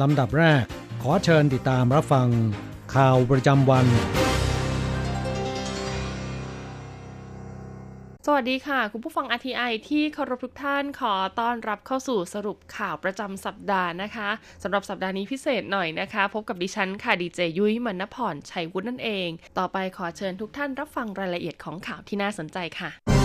[0.00, 0.64] ลำดับแรก
[1.02, 2.28] ขอเชิญติดตามรับฟัง
[2.94, 3.86] ข่าวประจำวัน
[8.26, 14.28] สวัสดีค่ะ คุณผู้ฟัง RTI ที่เคารพทุกท่านขอต้อนรับเข้าสู่สรุปข่าวประจำสัปดาห์นะคะ
[14.62, 23.19] สำหรับสัปดาห์นี้พิเศษหน่อยนะคะ พบกับดิฉันค่ะดีเจยุ้ยมณพรชัยวุฒินั่นเอง ต่อไปขอเชิญทุกท่านรับฟังรายละเอียดของข่าวที่น่าสนใจค่ะ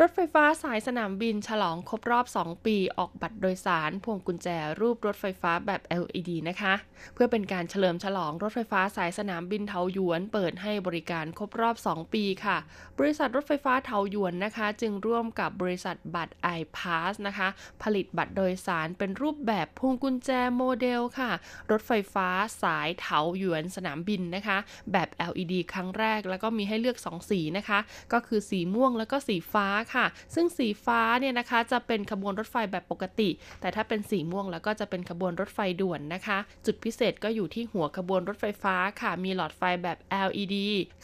[0.00, 4.48] รถไฟฟ้าสายสนามบินฉลองครบรอบ 2 ปีออกบัตรโดยสาร พวงกุญแจ
[4.80, 6.74] รูปรถไฟฟ้าแบบ LED นะคะ
[7.14, 12.56] เพื่อเป็นการเฉลิมฉลองรถไฟฟ้าสายสนามบินเทาหยวนเปิดให้บริการครบรอบ 2 ปีค่ะ
[12.98, 17.48] บริษัทรถไฟฟ้าเทาหยวนนะคะ จึงร่วมกับบริษัทบัตร iPass นะคะ
[17.82, 21.30] ผลิตบัตรโดยสารเป็นรูปแบบพวงกุญแจโมเดลค่ะ
[21.70, 22.28] รถไฟฟ้า
[22.62, 24.58] สายเทาหยวนสนามบินนะคะ
[24.92, 27.78] แบบ LED ครั้งแรกแล้วก็มีให้เลือก 2 สีนะคะ
[28.12, 33.28] ก็คือสีม่วงแล้วก็สีฟ้าค่ะ ซึ่งสีฟ้าเนี่ยนะคะจะเป็นขบวนรถไฟแบบปกติ
[33.60, 40.56] แต่ถ้าเป็นสีม่วงแล้วก็จะเป็นขบวนรถไฟด่วนนะคะ จุดพิเศษก็อยู่ที่หัวขบวนรถไฟฟ้าค่ะ มีหลอดไฟแบบ LED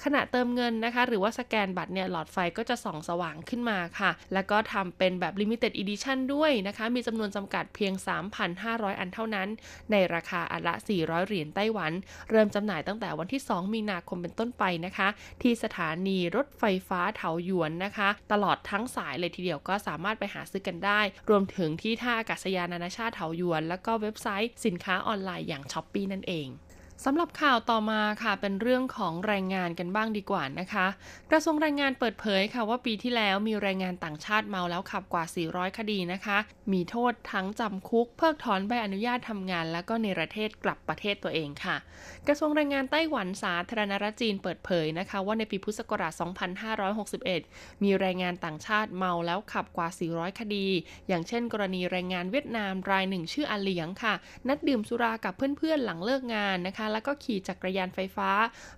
[0.05, 7.93] ขณะเติมเงินนะคะ หรือว่าสแกนบัตรเนี่ยหลอดไฟก็จะส่องสว่างขึ้นมาค่ะ แล้วก็ทำเป็นแบบ Limited Edition ด้วยนะคะ มีจำนวนจำกัดเพียง
[8.47, 9.49] 3,500 อันเท่านั้น
[9.91, 11.93] ในราคาอันละ 400 เหรียญไต้หวัน
[12.31, 15.09] เริ่มจำหน่ายตั้งแต่วันที่ 2 มีนาคมเป็นต้นไปนะคะ
[15.43, 21.01] ที่สถานีรถไฟฟ้าเถาหยวนนะคะ ตลอดทั้งสายเลยทีเดียวก็สามารถไปหาซื้อกันได้
[21.31, 26.49] รวมถึงที่ท่าอากาศยานนานาชาติเถาหยวน แล้วก็เว็บไซต์สินค้าออนไลน์อย่างช้อปปีนั่นเอง
[27.05, 30.87] สำหรับข่าวต่อมาค่ะเป็นเรื่องของแรงงานกันบ้างดีกว่านะคะ
[31.31, 36.39] กระทรวงแรงงานเปิดเผยค่ะว่าปีที่แล้วมีแรงงานต่างชาติเมาแล้วขับกว่า 400 คดีนะคะ
[36.73, 41.77] มีโทษทั้งจำคุก เพิกถอนใบอนุญาตทำงาน แล้วก็ในประเทศกลับประเทศตัวเองค่ะ
[42.27, 46.13] กระทรวงแรงงานไต้หวันสาธารณรัฐจีนเปิดเผยนะคะ ว่าในปีพุทธศักราช
[46.99, 50.67] 2561 มีแรงงานต่างชาติเมาแล้วขับกว่า 400 คดี
[51.09, 54.15] อย่างเช่น กรณีแรงงานเวียดนามรายหนึ่งชื่ออาเหลียงค่ะ
[54.49, 58.31] นัดดื่มสุรากับเพื่อนๆหลังเลิกงานนะคะแล้วก็ขี่จักรยานไฟฟ้า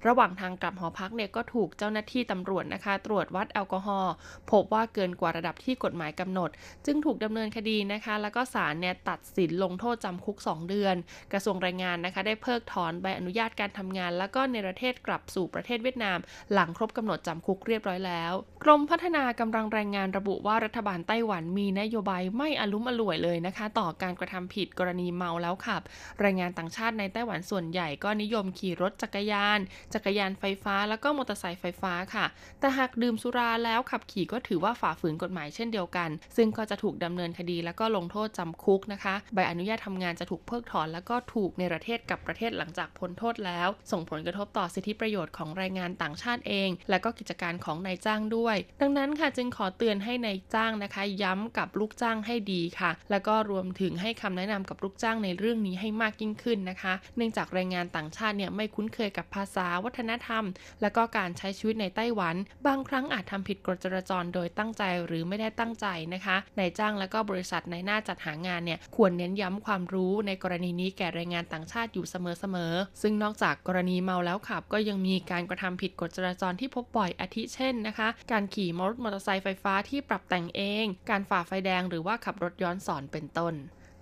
[0.06, 4.12] ระหว่างทางกลับหอพักเนี่ยก็ถูกเจ้าหน้าที่ตำรวจนะคะ ตรวจวัดแอลกอฮอล์
[4.50, 6.50] พบว่าเกินกว่าระดับที่กฎหมายกำหนด
[6.86, 10.96] จึงถูกดำเนินคดีนะคะ แล้วก็ศาลเนี่ยตัดสินลงโทษจำคุก 2 เดือน
[11.32, 16.18] กระทรวงแรงงานนะคะ ได้เพิกถอนใบอนุญาตการทำงาน แล้วก็ในประเทศกลับสู่ประเทศเวียดนาม
[16.52, 18.32] หลังครบกำหนดจำคุกเรียบร้อยแล้ว
[18.64, 25.82] กรมพัฒนากำลังแรงงานระบุว่ารัฐบาลไต้หวันมีนโยบายไม่อลุ่มอล่วยเลยนะคะ ต่อการกระทำผิดกรณีเมาแล้วขับ
[26.20, 29.58] แรงงานต่างชาติในไต้หวันส่วนใหญ่ก็นิยมขี่รถจักรยาน
[29.94, 32.26] จักรยานไฟฟ้า แล้วก็มอเตอร์ไซค์ไฟฟ้าค่ะ
[32.60, 60.44] แต่หากดื่มสุราแล้วขับขี่ก็ถือว่าฝ่าฝืนกฎหมายเช่นเดียวกัน ซึ่งก็จะถูกดำเนินคดีแล้วก็ลงโทษจำคุกนะคะ ใบอนุญาตทำงานจะถูกเพิกถอน แล้วก็ถูกในประเทศกับประเทศหลังจากพ้นโทษแล้ว ส่งผลกระทบต่อสิทธิประโยชน์ของแรงงานต่างชาติเอง และก็กิจการของนายจ้างด้วย ดังนั้นค่ะจึงขอเตือนให้ในายจ้างนะคะ ย้ำกับลูกจ้างให้ดีค่ะ แล้วก็รวมถึงให้คำแนะนำกับลูกจ้างในเรื่องนี้ให้มากยิ่งขึ้นนะคะ เนื่องจากแรงงานต่างชาติเนี่ยไม่คุ้นเคยกับภาษาวัฒนธรรม
[60.82, 62.36] และก็การใช้ชีวิตในไต้หวัน
[62.66, 83.55] บางครั้งอาจทำผิดกฎจราจรโดยตั้งใจหรือไม่ได้ตั้งใจนะคะนายจ้างและก็บริษัทในหน้าจัดหางานเนี่ยควรเน้นย้ำความรู้ในกรณีนี้แก่แรงงานต่างชาติอยู่เสมอๆซึ่งนอกจากกรณีเมาแล้วขับ ก็ยังมีการกระทำผิดกฎจราจรที่พบบ่อยอาทิเช่นนะคะ การขี่มอเตอร์ไซค์ไฟฟ้าที่ปรับแต่งเอง การฝ่าไฟแดงหรือว่าขับรถย้อนสอนเป็นต้น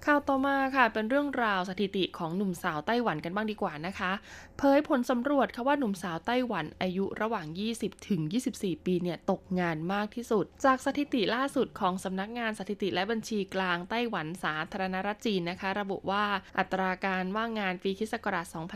[0.06, 4.12] ข่าวต่อมาค่ะเป็นเรื่องราวสถิติของหนุ่มสาวไต้หวันกันบ้างดีกว่านะคะ
[4.58, 8.20] เผยผลสำรวจค่ะว่าหนุ่มสาวไต้หวันอายุระหว่าง 20 ถึง
[8.54, 16.24] 24 ปีเนี่ยตกงานมากที่สุด จากสถิติล่าสุดของสำนักงานสถิติและบัญชีกลางไต้หวันสาธารณรัฐจีนนะคะ ระบุว่า
[16.58, 18.14] อัตราการว่างงานปีคศ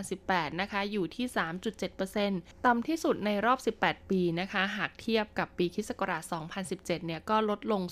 [0.01, 1.27] 2018 นะคะ อยู่ที่
[1.97, 5.91] 3.7%ต่ำที่สุดในรอบ 18 ปีนะคะ หากเทียบกับปีคศ
[6.49, 7.83] 2017 เนี่ยก็ลดลง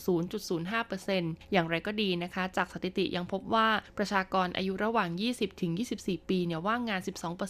[0.71, 7.01] 0.05%อย่างไรก็ดีนะคะ จากสถิติยังยังพบว่าประชากรอายุระหว่าง 20ถึง24 ปีเนี่ยว่างงาน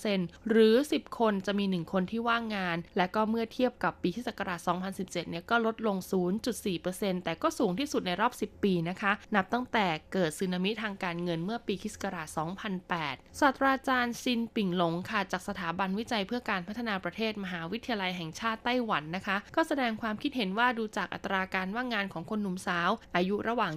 [0.00, 4.60] 12%หรือ 10 คนจะมี 1 คนที่ว่างงาน และก็เมื่อเทียบกับปีที่ศักราช
[4.90, 5.96] 2017 เนี่ยก็ลดลง
[6.60, 11.94] 0.4%แต่ก็สูงที่สุดในรอบ 10 ปีนะคะ นับตั้งแต่เกิดสึนามิทางการเงินเมื่อปีคศ
[12.82, 23.72] 2008 ศาสตราจารย์ซินปิงหลงค่ะ จากสถาบันวิจัยเพื่อการพัฒนาประเทศมหาวิทยาลัยแห่งชาติไต้หวันนะคะ ก็แสดงความคิดเห็นว่าดูจากอัตราการว่างงานของคนหนุ่มสาว อายุระหว่าง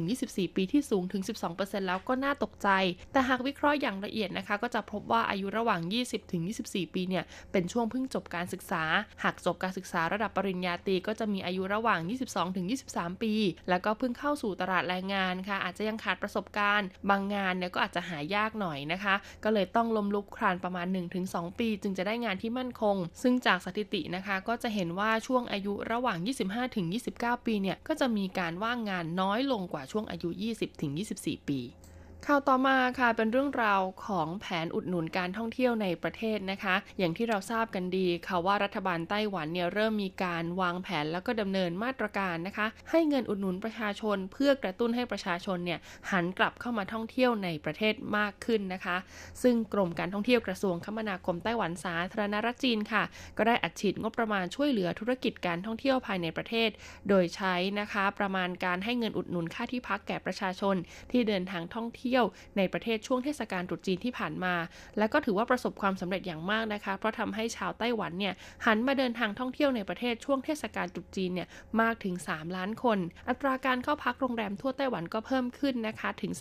[0.00, 2.68] 20-24 ปีที่สูงถึง12%แล้วก็น่าตกใจ
[3.12, 5.80] แต่หากวิเคราะห์อย่างละเอียดนะคะ ก็จะพบว่าอายุระหว่าง
[6.38, 8.82] 20-24 ปีเนี่ยเป็นช่วงเพิ่งจบการศึกษา
[9.22, 12.00] หากจบการศึกษาระดับปริญญาตรีก็จะมีอายุระหว่าง
[12.60, 13.32] 22-23 ปี
[13.68, 19.14] แล้วก็เพิ่งเข้าสู่ตลาดแรงงานค่ะ อาจจะยังขาดประสบการณ์ บางงานเนี่ยก็อาจจะหายากหน่อยนะคะ
[19.44, 20.86] ก็เลยต้องลมลุกคลานประมาณ
[21.22, 26.18] 1-2 ปี จึงจะได้งานที่มั่นคง ซึ่งจากสถิตินะคะก็จะเห็นว่าช่วงอายุระหว่าง
[26.82, 30.28] 25-29 ปีเนี่ยก็จะมีการว่างงานน้อยลงกว่าช่วงอายุ
[30.82, 31.60] 20-24ปี
[32.28, 45.78] ข่าวต่อมาค่ะเป็นเรื่องราวของแผนอุดหนุนการท่องเที่ยวในประเทศนะคะ อย่างที่เราทราบกันดีค่ะว่ารัฐบาลไต้หวันเนี่ยเริ่มมีการวางแผนแล้วก็ดำเนินมาตรการนะคะ ให้เงินอุดหนุนประชาชน เพื่อกระตุ้นให้ประชาชนเนี่ย
[46.10, 48.96] หันกลับเข้ามาท่องเที่ยวในประเทศมากขึ้นนะคะ
[49.42, 53.02] ซึ่งกรมการท่องเที่ยวกระทรวงคมนาคมไต้หวันสาธารณรัฐจีนค่ะ
[53.38, 56.70] ก็ได้อัดฉีดงบประมาณช่วยเหลือธุรกิจการท่องเที่ยวภายในประเทศ
[57.08, 60.76] โดยใช้นะคะ ประมาณการให้เงินอุดหนุนค่าที่พักแก่ประชาชน
[61.10, 62.13] ที่เดินทางท่องเที่ยว
[62.56, 64.54] ในประเทศช่วงเทศกาลตรุษจีนที่ผ่านมา
[64.98, 68.34] และก็ถือว่าประสบความสำเร็จอย่างมากนะคะ เพราะทำให้ชาวไต้หวันเนี่ย
[68.66, 71.48] หันมาเดินทางท่องเที่ยวในประเทศช่วงเทศกาลตรุษจีนเนี่ย
[71.80, 76.32] มากถึง 3 ล้านคน อัตราการเข้าพักโรงแรมทั่วไต้หวันก็เพิ่มขึ้นนะคะถึง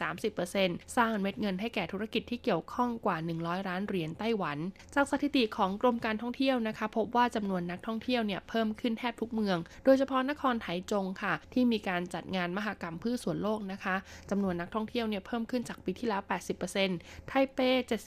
[0.44, 4.58] 30%สร้างเม็ดเงินให้แก่ธุรกิจที่เกี่ยวข้องกว่า 100 ล้านเหรียญไต้หวัน
[4.96, 13.96] จากสถิติของกรมการท่องเที่ยวนะคะ พบว่าจำนวนนักท่องเที่ยวเนี่ยเพิ่มขึ้นแทบทุกเมือง โดยเฉพาะนครไถจงค่ะ ที่มีการจัดงานมหกรรมพืชสวนโลกนะคะ
[14.30, 16.22] จำนวนนักท่องเที่ยวเนี่ยเพิ่มขึ้นจากปีที่แล้ว
[16.76, 17.60] 80%ไทเป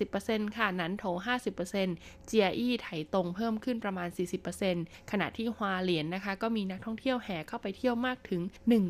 [0.07, 1.05] 70%ค่ะนันโถ
[1.67, 4.09] 50%เจียอี้ไถตรงเพิ่มขึ้นประมาณ
[4.61, 8.43] 40%ขณะที่ฮวาเหลียนนะคะ ก็มีนักท่องเที่ยวแห่เข้าไปเที่ยวมากถึง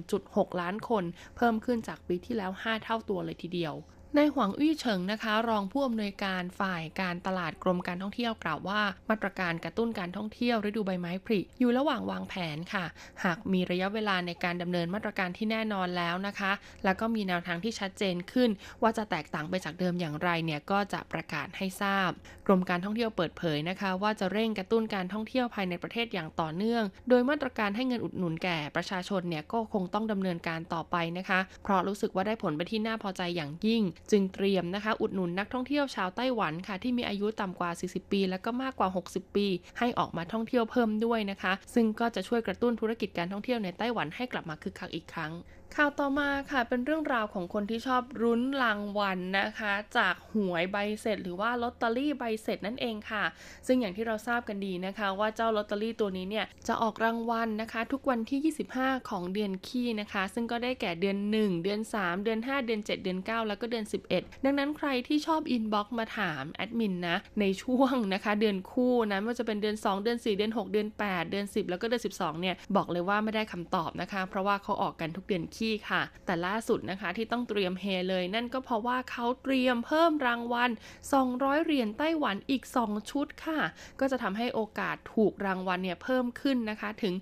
[0.06, 1.04] 1.6 ล้านคน
[1.36, 3.74] เพิ่มขึ้นจากปีที่แล้ว 5 เท่าตัวเลยทีเดียว
[4.18, 12.84] นายหวังอี้เฉิงนะคะ รองผู้อำนวยการฝ่ายการตลาดกรมการท่องเที่ยวกล่าวว่า มาตรการกระตุ้นการท่องเที่ยวฤดูใบไม้ผลิอยู่ระหว่างวางแผนค่ะ
[13.24, 16.52] หากมีระยะเวลาในการดำเนินมาตรการที่แน่นอนแล้วนะคะ
[16.84, 18.50] แล้วก็มีแนวทางที่ชัดเจนขึ้น
[18.82, 22.10] ว่าจะแตกต่างไปจากเดิมอย่างไรเนี่ยก็จะประกาศให้ทราบ
[22.46, 39.46] กรมการท่องเที่ยวเปิดเผยนะคะ ว่าจะเร่งกระตุ้นการท่องเที่ยวภายในประเทศอย่างต่อเนื่อง โดยมาตรการให้เงินอุดหนุนแก่ประชาชนเนี่ยก็คงต้องดำเนินการต่อไปนะคะ เพราะรู้สึกว่าได้ผลไปที่น่าพอใจอย่างยิ่งจึงเตรียมนะคะอุดหนุนนักท่องเที่ยวชาวไต้หวันค่ะที่มีอายุต่ำกว่า 40 ปี และก็มากกว่า 60 ปี
[39.78, 45.32] ให้ออกมาท่องเที่ยวเพิ่มด้วยนะคะ ซึ่งก็จะช่วยกระตุ้นธุรกิจการท่องเที่ยวในไต้หวันให้กลับมาคึกคักอีกครั้ง
[45.74, 53.24] ข่าวต่อมาค่ะเป็นเรื่องราวของคนที่ชอบรุ้นรางวัลนนะคะ จากหวยใบเสร็จ หรือว่าลอตเตอรี่ใบเสร็จนั่นเองค่ะ
[53.66, 63.48] ซึ่งอย่างที่เราทราบกันดีนะคะ ว่าเจ้าลอตเตอรี่ตัวนี้เนี่ยจะออกรางวัลนะคะ ทุกวันที่ 25 ของเดือนขี้นะคะ ซึ่งก็ได้แก่เดือน 1 เดือน 3 เดือน 5 เดือน 7 เดือน 9
[63.48, 63.84] แล้วก็เดือน
[64.14, 72.02] 11 ดังนั้นใครที่ชอบ inbox มาถามแอดมินนะในช่วงนะคะ เดือนคู่นะไม่ว่าจะเป็นเดือน 2 เดือน 4 เดือน 6 เดือน 8 เดือน 10 แล้วก็เดือน
[72.20, 80.70] 12เนี่ยบอกเลยว่าไม่ได้คำตอบนะคะ เพราะว่าเขาออกกันทุกเดือนคี่ค่ะ แต่ล่าสุดนะคะที่ต้องเตรียมเฮเลย นั่นก็เพราะว่าเขาเตรียมเพิ่มรางวัล
[81.16, 83.60] 200 เหรียญไต้หวันอีก 2 ชุดค่ะ
[84.00, 87.14] ก็จะทำให้โอกาสถูกรางวัลเนี่ยเพิ่มขึ้นนะคะถึง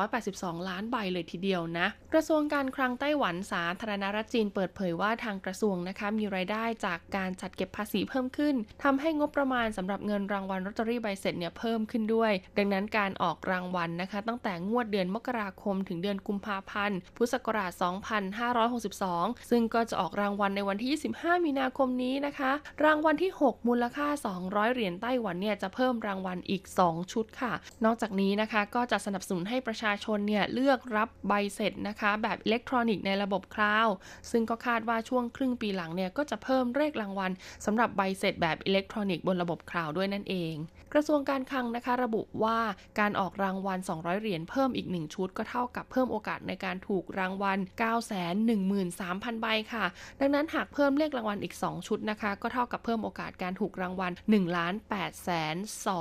[0.00, 8.54] 182 ล้านใบเลยทีเดียวนะ กระทรวงการคลังไต้หวันสาธารณรัฐจีนเปิดเผยว่าทางกระทรวงนะคะมีรายได้จากการจัดเก็บภาษีเพิ่มขึ้น
[8.84, 20.90] ทำให้งบประมาณสำหรับเงินรางวัลลอตเตอรี่ใบเสร็จเนี่ยเพิ่มขึ้นด้วย ดังนั้นการออกรางวัลนะคะ ตั้งแต่งวดเดือนมกราคมถึงเดือนกุมภาพันธ์พุทธศักราช2562 ซึ่งก็จะออกรางวัลในวันที่
[21.20, 22.52] 25 มีนาคมนี้นะคะ
[22.84, 24.08] รางวัลที่ 6 มูลค่า
[24.40, 27.52] 200 เหรียญไต้หวันเนี่ยจะเพิ่มรางวัลอีก 2 ชุดค่ะ
[27.84, 33.94] นอกจากนี้นะคะก็จะสนับสนุนให้ประชาชนเนี่ยเลือกรับใบเสร็จนะคะ แบบอิเล็กทรอนิกส์ในระบบ cloud
[34.30, 37.30] ซึ่งก็คาดว่าช่วงครึ่งปีหลังเนี่ยก็จะเพิ่มเลขรางวัล
[37.66, 40.54] สำหรับใบเสร็จแบบอิเล็กทรอนิกส์บนระบบ cloud ด้วยนั่นเอง
[40.92, 42.58] กระทรวงการคลังนะคะระบุว่า
[43.00, 49.84] การออกรางวัล 200 เหรียญเพิ่มอีก 1 ชุด ก็เท่ากับเพิ่มโอกาสในการถูกรางวัล9 1 3 0 0 0 ใบค่ะ
[50.20, 55.56] ดังนั้นหากเพิ่มเลขรางวัลอีก 2 ชุดนะคะ ก็เท่ากับเพิ่มโอกาสการถูกรางวัล1ล้าน8แสน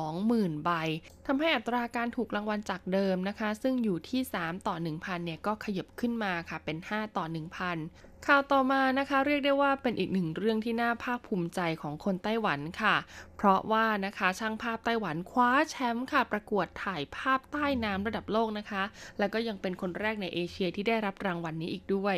[0.09, 0.71] 20,000ใบ
[1.27, 12.95] ทำให้อัตราการถูกรางวัลจากเดิมนะคะ ซึ่งอยู่ที่ 3 ต่อ 1,000เนี่ยก็ขยับขึ้นมาค่ะเป็น 5 ต่อ 1,000 ข่าวต่อมานะคะเรียกได้ว่าเป็นอีกหนึ่งเรื่องที่น่าภาคภูมิใจของคนไต้หวันค่ะ
[13.37, 18.83] เพราะว่านะคะช่างภาพไต้หวันคว้าแชมป์ค่ะ ประกวดถ่ายภาพใต้น้ำระดับโลกนะคะ
[19.19, 22.15] แล้วก็ยังเป็นคนแรกในเอเชียที่ได้รับรางวัลนนี้อีกด้วย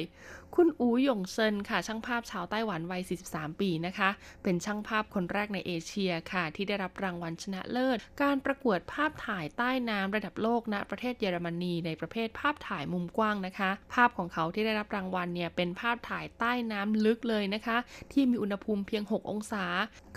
[0.60, 4.10] คุณอูหยงเซินค่ะ ช่างภาพชาวไต้หวันวัย 43 ปีนะคะ
[4.44, 17.78] เป็นช่างภาพคนแรกในเอเชียค่ะ ที่ได้รับรางวัลชนะเลิศ การประกวดภาพถ่ายใต้น้ำระดับโลกณประเทศเยอรมนีในประเภทภาพถ่ายมุมกว้างนะคะ ภาพของเขาที่ได้รับรางวัลเนี่ยเป็นภาพถ่ายใต้น้ำลึกเลยนะคะ
[18.12, 19.66] ที่มีอุณหภูมิเพียง 6 องศา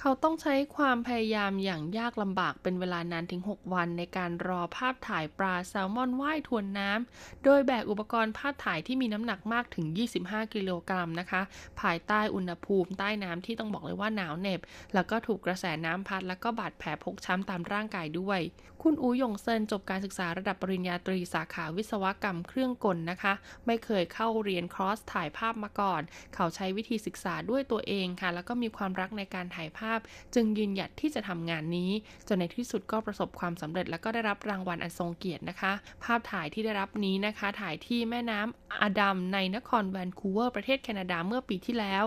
[0.00, 11.42] เขาต้องใช้ความพยายามอย่างยากลำบากเป็นเวลานานถึง 6 วัน ในการรอภาพถ่ายปลาแซลมอนว่ายทวนน้ำโดยแบกอุปกรณ์ภาพถ่ายที่มีน้ำหนักมากถึง 25กิโลกรัมนะคะ
[11.80, 14.60] ภายใต้อุณหภูมิใต้น้ำที่ต้องบอกเลยว่าหนาวเหน็บ
[14.94, 18.40] แล้วก็ถูกกระแสน้ำพัด แล้วก็บาดแผลพกช้ำตามร่างกายด้วย
[18.82, 23.32] คุณอูหยงเซินจบการศึกษาระดับปริญญาตรีสาขาวิศวกรรมเครื่องกลนะคะ
[23.66, 26.02] ไม่เคยเข้าเรียนคอร์สถ่ายภาพมาก่อน
[26.34, 29.98] เขาใช้วิธีศึกษาด้วยตัวเองค่ะ แล้วก็มีความรักในการถ่ายภาพ
[30.34, 31.90] จึงยืนหยัดที่จะทำงานนี้
[32.28, 35.72] จนในที่สุดก็ประสบความสำเร็จ แล้วก็ได้รับรางวัลอันทรงเกียรตินะคะ
[36.04, 42.04] ภาพถ่ายที่ได้รับนี้นะคะ ถ่ายที่แม่น้ำอดัมในนครแวนคูเวอร์ประเทศแคนาดาเมื่อปีที่แล้ว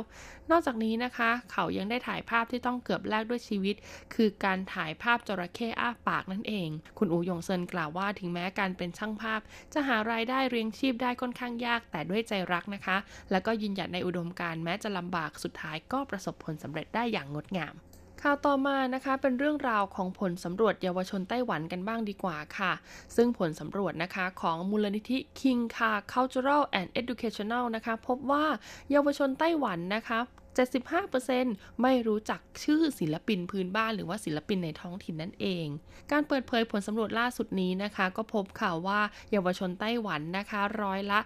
[0.50, 3.76] นอกจากนี้นะคะ เขายังได้ถ่ายภาพที่ต้องเกือบแลกด้วยชีวิต
[4.14, 9.42] คือการถ่ายภาพจระเข้อ้าปากนั่นเอง คุณอูยงเซินกล่าวว่าถึงแม้การเป็นช่างภาพ
[9.74, 12.98] จะหารายได้เลี้ยงชีพได้ค่อนข้างยากแต่ด้วยใจรักนะคะ
[13.32, 17.76] แล้วก็ยืนหยัดในอุดมการณ์แม้จะลำบากสุดท้ายก็ประสบผลสำเร็จได้อย่างงดงาม
[18.26, 22.72] ข่าวต่อมานะคะเป็นเรื่องราวของผลสำรวจเยาวชนไต้หวันกันบ้างดีกว่าค่ะ
[23.16, 28.46] ซึ่งผลสำรวจนะคะของมูลนิธิ King Ka Cultural and Educational นะคะพบว่า
[28.92, 30.20] เยาวชนไต้หวันนะคะ
[30.58, 35.68] 75%ไม่รู้จักชื่อศิลปินพื้นบ้านหรือว่าศิลปินในท้องถิ่นนั่นเอง
[36.12, 39.00] การเปิดเผยผลสำรวจล่าสุดนี้นะคะ ก็พบข่าวว่า
[39.32, 41.20] เยาวชนไต้หวันนะคะ ร้อยละ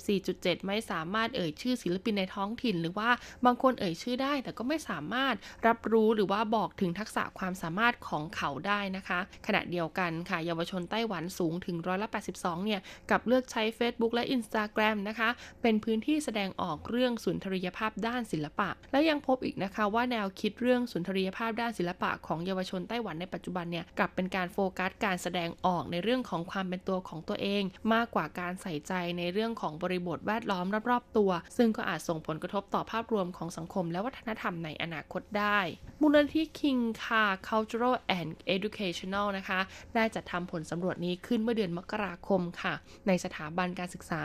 [0.00, 3.10] 74.7 ไม่สามารถเอ่ยชื่อศิลปินในท้องถิ่น หรือว่า
[3.44, 5.34] บางคนเอ่ยชื่อได้ แต่ก็ไม่สามารถ
[5.66, 15.28] รับรู้หรือว่าบอกถึงทักษะความสามารถของเขาได้นะคะ ขณะเดียวกันค่ะเยาวชนไต้หวันสูงถึงร้อยละ82 เนี่ยกับเลือกใช้ Facebook และ Instagram นะคะ
[15.62, 27.62] เป็นพื้นที่แสดงออกเรื่องสุนทรียภาพด้านศิลปะ และยังพบอีกนะคะว่าแนวคิดเรื่องสุนทรียภาพด้านศิลปะของเยาวชนไต้หวันในปัจจุบันเนี่ยกลับเป็นการโฟกัสการแสดงออกในเรื่องของความเป็นตัวของตัวเอง
[27.92, 35.58] มากกว่าการใส่ใจในเรื่องของบริบทแวดล้อมรอบๆตัว ซึ่งก็อาจส่งผลกระทบต่อภาพรวมของสังคม และวัฒนธรรมในอนาคตได้
[36.00, 39.60] มูลนิธิ King Ka Cultural and Educational นะคะ
[39.94, 42.74] ได้จัดทำผลสำรวจนี้ขึ้นเมื่อเดือนมกราคมค่ะ
[43.06, 44.22] ในสถาบันการศึกษา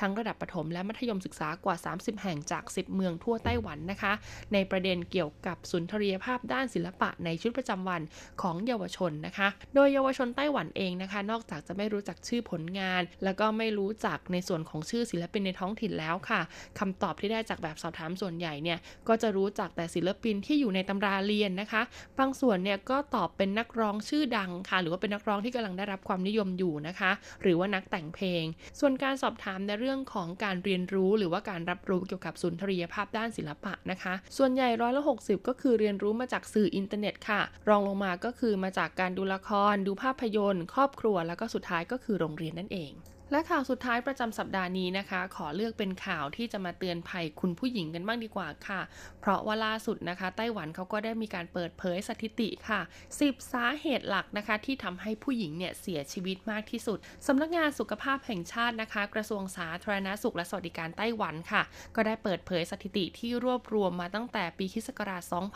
[0.00, 4.12] ทั้งระดับประถมและมัธยมศึกษากว่า 30 แห่งจาก 10 เมืองทั่วไต้หวันนะคะ
[4.52, 8.02] ในประเด็นเกี่ยวกับสุนทรียภาพด้านศิลปะในชีวิตประจำวัน
[8.42, 16.40] ของเยาวชนนะคะ โดยเยาวชนไต้หวันเองนะคะ นอกจากจะไม่รู้จักชื่อผลงาน แล้วก็ไม่รู้จักในส่วนของชื่อศิลปินในท้องถิ่นแล้วค่ะ
[16.78, 18.78] คำตอบที่ได้จากแบบสอบถามส่วนใหญ่เนี่ย
[19.08, 21.82] ก็จะรู้จักแต่ศิลปินที่อยู่ในตำราเรียนนะคะ
[22.18, 27.10] บางส่วนเนี่ยก็ตอบเป็นนักร้องชื่อดังค่ะ หรือว่าเป็นนักร้องที่กำลังได้รับความนิยมอยู่นะคะ
[27.42, 28.44] หรือว่านักแต่งเพลง
[28.80, 42.92] ส่วนการสอบถามในเรื่องของการเรียนรู้หรือว่าการรับรู้เกี่ยวกับสุนทรียภาพด้านศิลปะนะคะ ส่วนใหญ่ร้อยละ60 ก็คือเรียนรู้มาจากสื่ออินเทอร์เน็ตค่ะ รองลงมาก็คือมาจากการดูละคร ดูภาพยนตร์ ครอบครัว แล้วก็สุดท้ายก็คือโรงเรียนนั่นเอง
[43.32, 48.80] และข่าวสุดท้ายประจำสัปดาห์นี้นะคะ ขอเลือกเป็นข่าวที่จะมาเตือนภัยคุณผู้หญิงกันบ้างดีกว่าค่ะ
[49.20, 52.80] เพราะว่าล่าสุดนะคะ ไต้หวันเขาก็ได้มีการเปิดเผยสถิติค่ะ
[53.16, 61.62] 10 สาเหตุหลักนะคะ ที่ทำให้ผู้หญิงเนี่ยเสียชีวิตมากที่สุดสำนักงานสุขภาพแห่งชาตินะคะ กระทรวงสาธารณสุขและสวัสดิการไต้หวันค่ะ
[61.96, 64.88] ก็ได้เปิดเผยสถิติที่รวบรวมมาตั้งแต่ปีคศ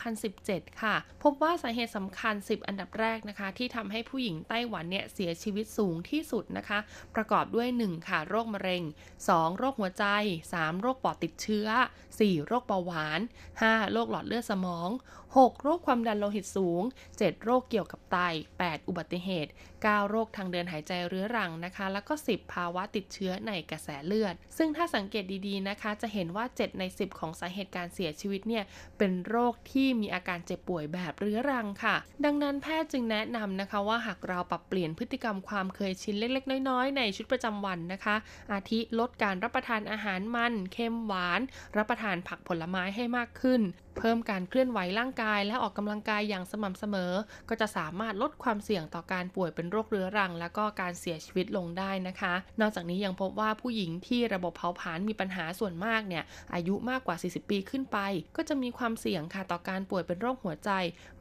[0.06, 6.78] 2017 ค่ะ พบว่าสาเหตุสำคัญ 10 อันดับแรกนะคะ ที่ทำให้ผู้หญิงไต้หวันเนี่ยเสียชีวิตสูงที่สุดนะคะ
[7.16, 8.82] ประกอบด้วยวย 1 ค่ะ โรคมะเร็ง
[9.20, 10.04] 2 โรคหัวใจ
[10.48, 11.68] 3 โรคปอดติดเชื้อ
[12.08, 13.20] 4 โรคเบาหวาน
[13.60, 14.88] 5 โรคหลอดเลือดสมอง
[15.36, 16.82] 6 โรคความดันโลหิตสูง
[17.14, 18.18] 7 โรคเกี่ยวกับไต
[18.56, 28.64] 8 อุบัติเหตุ 9 โรคทางเดินหายใจเรื้อรังนะคะ แล้วก็ 10 ภาวะติดเชื้อในกระแสเลือด ซึ่งถ้าสังเกตดีๆนะคะ จะเห็นว่า 7 ใน 10 ของสาเหตุการเสียชีวิตเนี่ย
[28.98, 38.16] เป็นโรคที่มีอาการเจ็บป่วยแบบเรื้อรังค่ะ ดังนั้นแพทย์จึงแนะนำนะคะว่าหากเราปรับเปลี่ยนพฤติกรรมความเคยชินเล็ก ๆ น้อยๆ ในชีวิตประจำวันนะคะ
[38.52, 41.40] อาทิลดการรับประทานอาหารมัน เค็มหวาน
[41.76, 43.60] รับประทานผักผลไม้ให้มากขึ้น
[44.00, 47.12] เพิ่มการเคลื่อนไหวร่างกาย และออกกำลังกายอย่างสม่ำเสมอ
[47.48, 57.98] ก็จะสามารถลดความเสี่ยงต่อการป่วยเป็นโรคเรื้อรัง และก็การเสียชีวิตลงได้นะคะ นอกจากนี้ยังพบว่าผู้หญิงที่ระบบเผาผลาญมีปัญหาส่วนมากเนี่ยอายุมากกว่า 40 ปีขึ้นไป
[58.36, 60.70] ก็จะมีความเสี่ยงค่ะต่อการป่วยเป็นโรคหัวใจ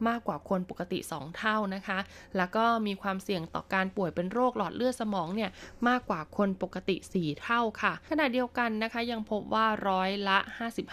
[0.08, 1.98] มากกว่าคนปกติ 2 เท่านะคะ
[2.36, 5.50] แล้วก็มีความเสี่ยงต่อการป่วยเป็นโรคหลอดเลือดสมองเนี่ย
[5.88, 10.38] มากกว่าคนปกติ 4 เท่าค่ะขณะเดียวกันนะคะยังพบว่าร้อยละ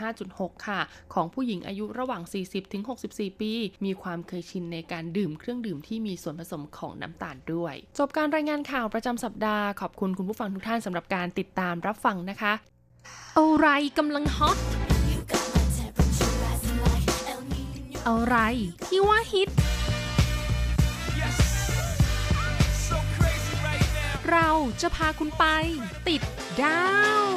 [0.05, 0.79] 55.6 ค่ะ
[1.13, 2.21] ของผู้หญิงอายุยุระหว่าง
[2.81, 3.51] 40-64 ปี
[3.85, 12.53] มีความเคยชินในการดื่มเครื่องดื่มที่มีส่วนผสมของน้ำตาลด้วย จบการรายงานข่าวประจำสัปดาห์ ขอบคุณคุณผู้ฟังทุกท่านสำหรับการติดตามรับฟังนะคะ
[13.37, 13.67] อะไร
[13.97, 14.57] กำลังฮอต
[18.07, 18.37] อะไร
[18.87, 19.49] ที่ว่าฮิต
[24.31, 24.49] เรา
[24.81, 25.45] จะพาคุณไป
[26.07, 26.21] ติด
[26.61, 26.81] ดา
[27.23, 27.27] ว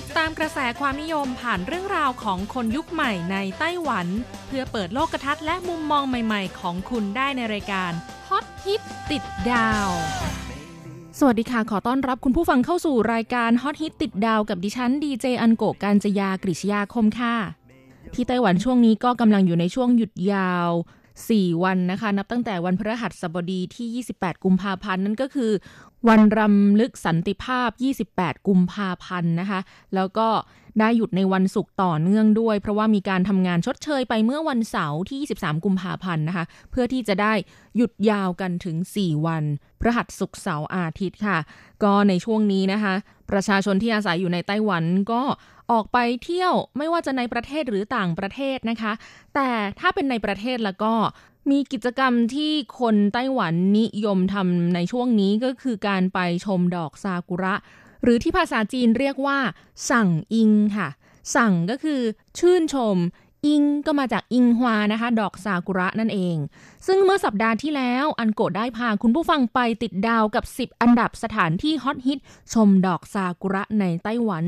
[0.00, 4.06] ติดตามกระแสความนิยมผ่านเรื่องราวของคนยุคใหม่ในไต้หวัน
[4.46, 7.92] เพื่อเปิดโลกทัศน์และมุมมองใหม่ๆ ของคุณได้ในรายการ
[8.28, 9.88] ฮอตฮิตติดดาว
[11.18, 17.36] สวัสดีค่ะ ขอต้อนรับคุณผู้ฟังเข้าสู่รายการฮอตฮิตติดดาวกับดิฉันดีเจอันโกการจยากริชยาคมค่ะ
[18.14, 20.70] ที่ไต้หวันช่วงนี้ก็กำลังอยู่ในช่วงหยุดยาว
[21.22, 25.52] 4 วันนะคะ นับตั้งแต่วันพฤหัสบดีที่ 28 กุมภาพันธ์นั่นก็คือ
[26.08, 27.68] วันรำลึกสันติภาพ
[28.08, 29.60] 28 กุมภาพันธ์นะคะ
[29.94, 30.28] แล้วก็
[30.80, 37.32] ได้หยุดในวันศุกร์ต่อเนื่องด้วย เพราะว่ามีการทำงานชดเชยไปเมื่อวันเสาร์ที่ 23 กุมภาพันธ์นะคะ เพื่อที่จะได้
[37.76, 39.44] หยุดยาวกันถึง 4 วัน
[39.80, 41.38] พฤหัสศุกร์เสาร์อาทิตย์ค่ะ
[41.82, 42.94] ก็ในช่วงนี้นะคะ
[43.30, 45.22] ประชาชนที่อาศัยอยู่ในไต้หวันก็
[45.72, 48.92] ออกไปเที่ยวไม่ว่าจะในประเทศหรือต่างประเทศนะคะ
[49.34, 49.48] แต่
[49.80, 50.92] ถ้าเป็นในประเทศแล้วก็
[51.50, 57.54] มีกิจกรรมที่คนไต้หวันนิยมทำในช่วงนี้ก็คือการไปชมดอกซากุระ
[58.02, 59.38] หรือที่ภาษาจีนเรียกว่า
[59.90, 60.88] สั่งอิงค่ะ
[61.36, 62.00] สั่งก็คือ
[62.38, 62.96] ชื่นชม
[63.46, 66.36] อิงก็มาจากอิงฮวานะคะ ดอกซากุระนั่นเอง
[66.86, 72.20] ซึ่งเมื่อสัปดาห์ที่แล้วอันโกะได้พาคุณผู้ฟังไปติดดาวกับ 10 อันดับสถานที่ฮอตฮิต
[72.52, 74.44] ชมดอกซากุระในไต้หวัน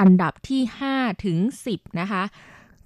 [0.00, 0.62] อันดับที่
[0.92, 1.38] 5 ถึง
[1.70, 2.22] 10 นะคะ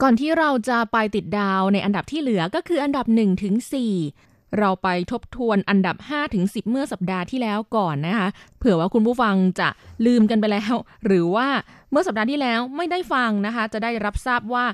[0.02, 3.54] ก่อนที่เราจะไปติดดาวในอันดับที่เหลือก็คืออันดับ1ถึง
[4.02, 8.28] 4เราไปทบทวนอันดับ5ถึง10 เมื่อสัปดาห์ที่แล้วก่อนนะคะ
[8.58, 9.68] เผื่อว่าคุณผู้ฟังจะ
[10.06, 10.74] ลืมกันไปแล้ว
[11.06, 11.48] หรือว่า
[11.90, 14.64] เมื่อสัปดาห์ที่แล้วไม่ได้ฟังนะคะ จะได้รับทราบว่า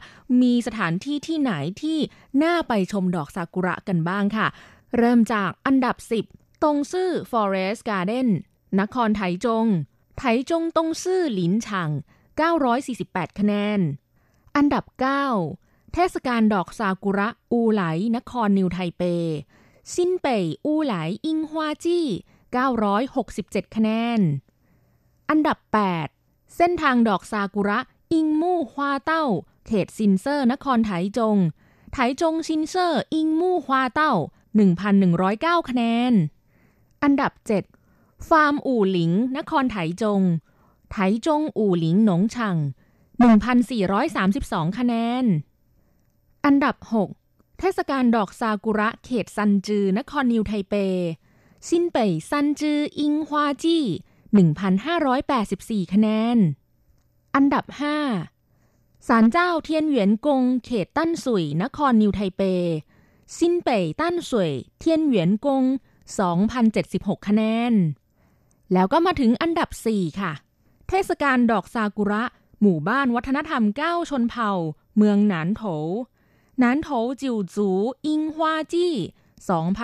[0.42, 1.52] มีสถานที่ที่ไหน
[1.82, 1.98] ที่
[2.42, 4.46] น่าไปชมดอกซากุระกันบ้างค่ะ
[4.96, 5.96] เริ่มจากอันดับ
[6.30, 8.28] 10ตงซื่อ Forest Garden
[8.80, 9.66] นครไถจง
[10.18, 11.90] ไถจงตงซื่อหลินฉาง
[12.38, 13.80] 948 คะแนน
[14.56, 14.84] อันดับ
[15.38, 17.82] 9 เทศกาลดอกซากุระอูไหล
[18.16, 19.02] นครนิวไทเป
[19.94, 20.94] 新北乌来
[21.26, 22.06] 樱花季
[23.10, 24.20] 967 คะแนน
[25.28, 25.58] อันดับ
[26.06, 27.78] 8 เส้นทางดอกซากุระ
[28.12, 29.24] 樱木花道
[29.66, 31.36] เขตซินเซ่อ นครไถจง
[31.92, 34.12] 台中新社樱木花道
[34.90, 36.12] 1,109 คะแนน
[37.02, 37.32] อันดับ
[37.80, 40.20] 7 ฟาร์มอู่หลิง นครไถจง
[40.90, 42.56] 台中武陵农场
[43.66, 45.24] 1,432 คะแนน
[46.44, 46.76] อันดับ
[47.18, 50.74] 6 เทศกาลดอกซากุระเขตซันจือนครนิวไทเป
[51.68, 53.84] 新北三芝樱花季
[54.68, 56.38] 1,584 คะแนน
[57.34, 57.64] อันดับ
[58.36, 62.42] 5 ศาลเจ้าเทียนเหวียนกง เขตตั้นสุย นครนิวไทเป
[63.36, 65.62] 新北淡水天元宫
[66.44, 67.74] 2,076 คะแนน
[68.72, 70.32] แล้วก็มาถึงอันดับ 4 ค่ะ
[70.88, 72.24] เทศกาลดอกซากุระ
[72.62, 74.52] หมู่บ้านวัฒนธรรมเก้าชนเผ่า
[74.96, 75.62] เมืองหนานโถ
[76.58, 76.88] หนานโถ
[77.20, 77.68] จิวจู
[78.06, 78.94] อิงฮวาจี้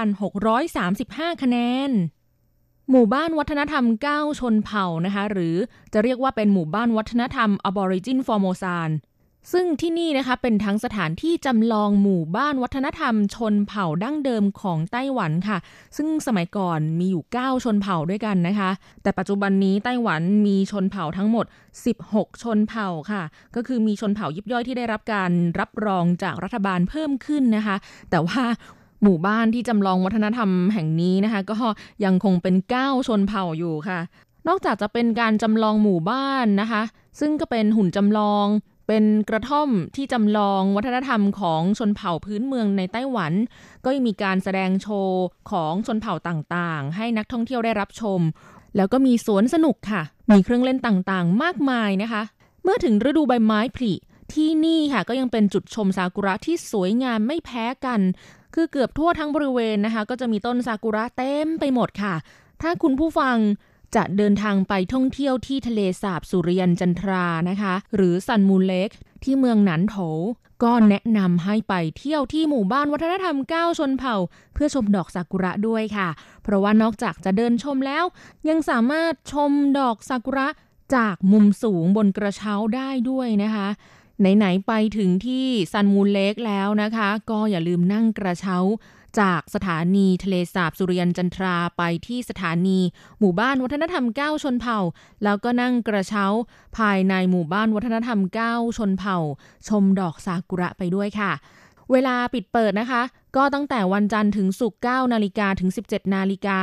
[0.04, 1.56] 2,635 คะแน
[1.88, 1.90] น
[2.90, 5.56] หมู่บ้านวัฒนธรรม 9 ชนเผ่านะคะ หรือ
[5.92, 8.90] จะเรียกว่าเป็นหมู่บ้านวัฒนธรรม Aborigine Formosan
[9.52, 15.58] ซึ่งที่นี่นะคะเป็นทั้งสถานที่จำลองหมู่บ้านวัฒนธรรม ชนเผ่าดั้งเดิมของไต้หวันค่ะ
[15.96, 18.70] ซึ่งสมัยก่อนมีอยู่ 9 ชนเผ่าด้วยกันนะคะ
[19.02, 21.46] แต่ปัจจุบันนี้ไต้หวันมีชนเผ่าทั้งหมด
[21.94, 23.22] 16 ชนเผ่าค่ะ
[23.54, 25.30] ก็คือมีชนเผ่ายิบย่อยที่ได้รับการ
[25.60, 27.76] รับรองจากรัฐบาลเพิ่มขึ้นนะคะ
[28.10, 28.42] แต่ว่า
[29.02, 31.56] หมู่บ้านที่จำลองวัฒนธรรมแห่งนี้นะคะ ก็
[32.04, 34.00] ยังคงเป็น 9 ชนเผ่าอยู่ค่ะ
[34.48, 36.82] นอกจากจะเป็นการจำลองหมู่บ้านนะคะ
[37.20, 38.46] ซึ่งก็เป็นหุ่นจำลอง
[38.86, 43.32] เป็นกระท่อมที่จำลองวัฒนธรรมของชนเผ่าพื้นเมืองในไต้หวัน
[43.84, 48.20] ก็ยังมีการแสดงโชว์ของชนเผ่าต่างๆ ให้นักท่องเที่ยวได้รับชม
[48.76, 52.22] แล้วก็มีสวนสนุกค่ะ มีเครื่องเล่นต่างๆ มากมายนะคะ
[52.62, 53.92] เมื่อถึงฤดูใบไม้ผลิ
[54.34, 58.00] ที่นี่ค่ะก็ยังเป็นจุดชมซากุระที่สวยงามไม่แพ้กัน
[58.54, 62.14] คือเกือบทั่วทั้งบริเวณนะคะ ก็จะมีต้นซากุระเต็มไปหมดค่ะ
[62.62, 63.36] ถ้าคุณผู้ฟัง
[63.96, 68.90] จะเดินทางไปท่องเที่ยวที่ทะเลสาบสุริยันจันทรานะคะ หรือซันมูลเล็ก
[69.24, 69.96] ที่เมืองหนันโถ
[70.64, 74.16] ก็แนะนำให้ไปเที่ยวที่หมู่บ้านวัฒนธรรม 9 ชนเผ่า
[74.54, 76.08] เพื่อชมดอกซากุระด้วยค่ะ
[76.42, 78.04] เพราะว่านอกจากจะเดินชมแล้ว
[78.48, 80.48] ยังสามารถชมดอกซากุระ
[80.96, 83.68] จากมุมสูงบนกระเช้าได้ด้วยนะคะ
[84.20, 88.56] ไหน ๆ ไปถึงที่ซันมูลเล็กแล้วนะคะ ก็อย่าลืมนั่งกระเช้า
[89.20, 92.78] จากสถานีทะเลสาบสุริยันจันทราไปที่สถานี
[93.18, 94.78] หมู่บ้านวัฒนธรรม 9 ชนเผ่า
[95.24, 96.26] แล้วก็นั่งกระเช้า
[96.76, 99.18] ภายในหมู่บ้านวัฒนธรรม 9 ชนเผ่า
[99.68, 101.32] ชมดอกซากุระไปด้วยค่ะ
[101.92, 103.02] เวลาปิดเปิดนะคะ
[103.36, 106.60] ก็ตั้งแต่วันจันทร์ถึงศุกร์9นาฬิกาถึง 17นาฬิกา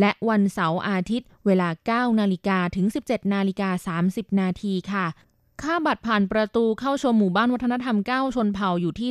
[0.00, 5.06] และวันเสาร์อาทิตย์ เวลา 9 นาฬิกาถึง 17 นาฬิกา 30 นาทีค่ะ
[5.62, 9.10] ค่าบัตรผ่านประตูเข้าชมหมู่บ้านวัฒนธรรม 9 ชนเผ่าอยู่ที่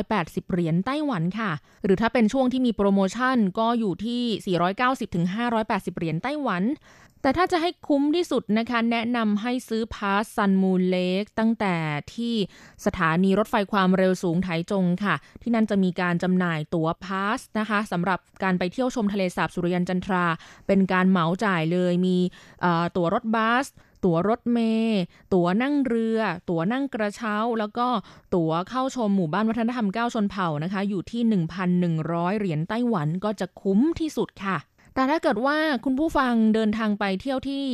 [0.00, 1.50] 780 เหรียญไต้หวันค่ะ
[1.84, 6.62] หรือถ้าเป็นช่วงที่มีโปรโมชั่นก็อยู่ที่ 490-580 เหรียญไต้หวัน
[7.22, 11.76] แต่ถ้าจะให้คุ้มที่สุดนะคะ แนะนำให้ซื้อพาสซันมูลเลกตั้งแต่
[12.14, 12.34] ที่
[12.86, 20.24] สถานีรถไฟความเร็วสูงไถจงค่ะ ที่นั่นจะมีการจำหน่ายตั๋วพาสนะคะสำหรับการไปเที่ยวชมทะเลสาบสุริยันจันทรา
[20.66, 22.16] เป็นการเหมาจ่ายเลยมี
[22.96, 23.66] ตั๋วรถบัส
[24.04, 25.00] ตั๋วรถเมย์
[25.34, 27.86] ตั๋วนั่งเรือ ตั๋วนั่งกระเช้า แล้วก็
[28.34, 31.22] ตั๋วเข้าชมหมู่บ้านวัฒนธรรม 9 ชนเผ่านะคะ อยู่ที่
[31.80, 34.56] 1,100 เหรียญไต้หวันก็จะคุ้มที่สุดค่ะ
[34.94, 37.64] แต่ถ้าเกิดว่าคุณผู้ฟังเดินทางไปเที่ยวที่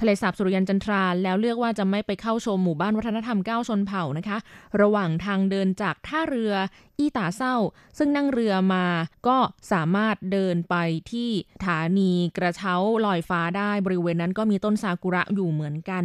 [0.00, 4.38] ทะเลสาบสุริยันจันทราแล้วเลือกว่าจะไม่ไปเข้าชมหมู่บ้านวัฒนธรรมก้าชนเผ่านะคะ
[4.80, 6.52] ระหว่างทางเดินจากท่าเรือ
[6.98, 7.56] อีตาเศร้า
[7.98, 8.86] ซึ่งนั่งเรือมา
[9.26, 9.38] ก็
[9.72, 10.74] สามารถเดินไป
[11.12, 11.30] ที่
[11.66, 12.74] ฐานีกระเช้า
[13.06, 16.04] ลอยฟ้าได้บริเวณนั้นก็มีต้นซากุระอยู่เหมือนกัน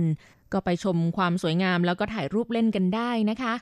[0.54, 3.54] ก็ไปชมความสวยงามแล้วก็ถ่ายรูปเล่นกันได้นะคะ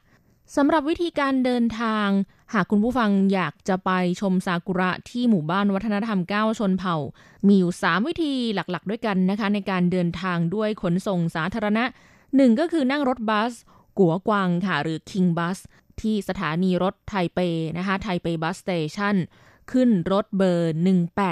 [0.56, 2.08] สำหรับวิธีการเดินทาง
[2.54, 6.96] หากคุณผู้ฟังอยากจะไปชมซากุระที่หมู่บ้านวัฒนธรรม 9 ชนเผ่า
[7.48, 11.84] มีอยู่ 3 วิธีหลักๆ ด้วยกันนะคะ ในการเดินทางด้วยขนส่งสาธารณะ
[12.36, 13.54] หนึ่งก็คือนั่งรถบัส
[14.00, 15.58] กัวกวางค่ะ หรือ King Bus
[16.02, 17.40] ที่สถานีรถไทเป
[17.78, 19.16] นะคะ ไทเปบัสสเตชัน
[19.72, 20.76] ขึ้นรถเบอร์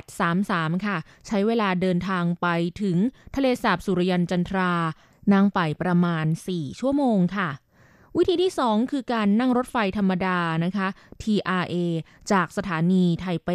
[0.07, 2.47] 1833 ค่ะ ใช้เวลาเดินทางไป
[2.81, 2.97] ถึง
[3.35, 4.73] ทะเลสาบสุริยันจันทรา
[5.33, 7.49] นั่งไปประมาณ 4 ชั่วโมงค่ะ
[8.17, 10.87] วิธีที่ 2 คือการนั่งรถไฟธรรมดานะคะ
[11.23, 11.75] TRA
[12.31, 13.49] จากสถานีไทเป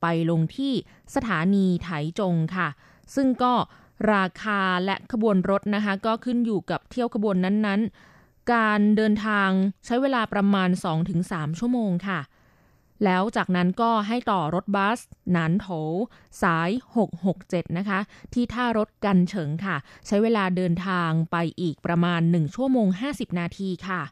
[0.00, 0.72] ไปลงที่
[1.14, 2.68] สถานีไถจงค่ะ
[3.14, 3.54] ซึ่งก็
[4.14, 9.50] ราคาและขบวนรถนะคะ ก็ขึ้นอยู่กับเที่ยวขบวนนั้นๆ การเดินทาง
[9.86, 10.68] ใช้เวลาประมาณ
[11.14, 12.20] 2-3 ชั่วโมงค่ะ
[13.04, 14.98] แล้วจากนั้นก็ให้ต่อรถบัส
[15.32, 15.66] หนานโถ
[16.42, 16.70] สาย
[17.24, 18.00] 667 นะคะ
[18.34, 24.02] ที่ท่ารถกันเฉิงค่ะ ใช้เวลาเดินทางไปอีกประมาณ 1 ชั่วโมง 50 นาทีค่ะ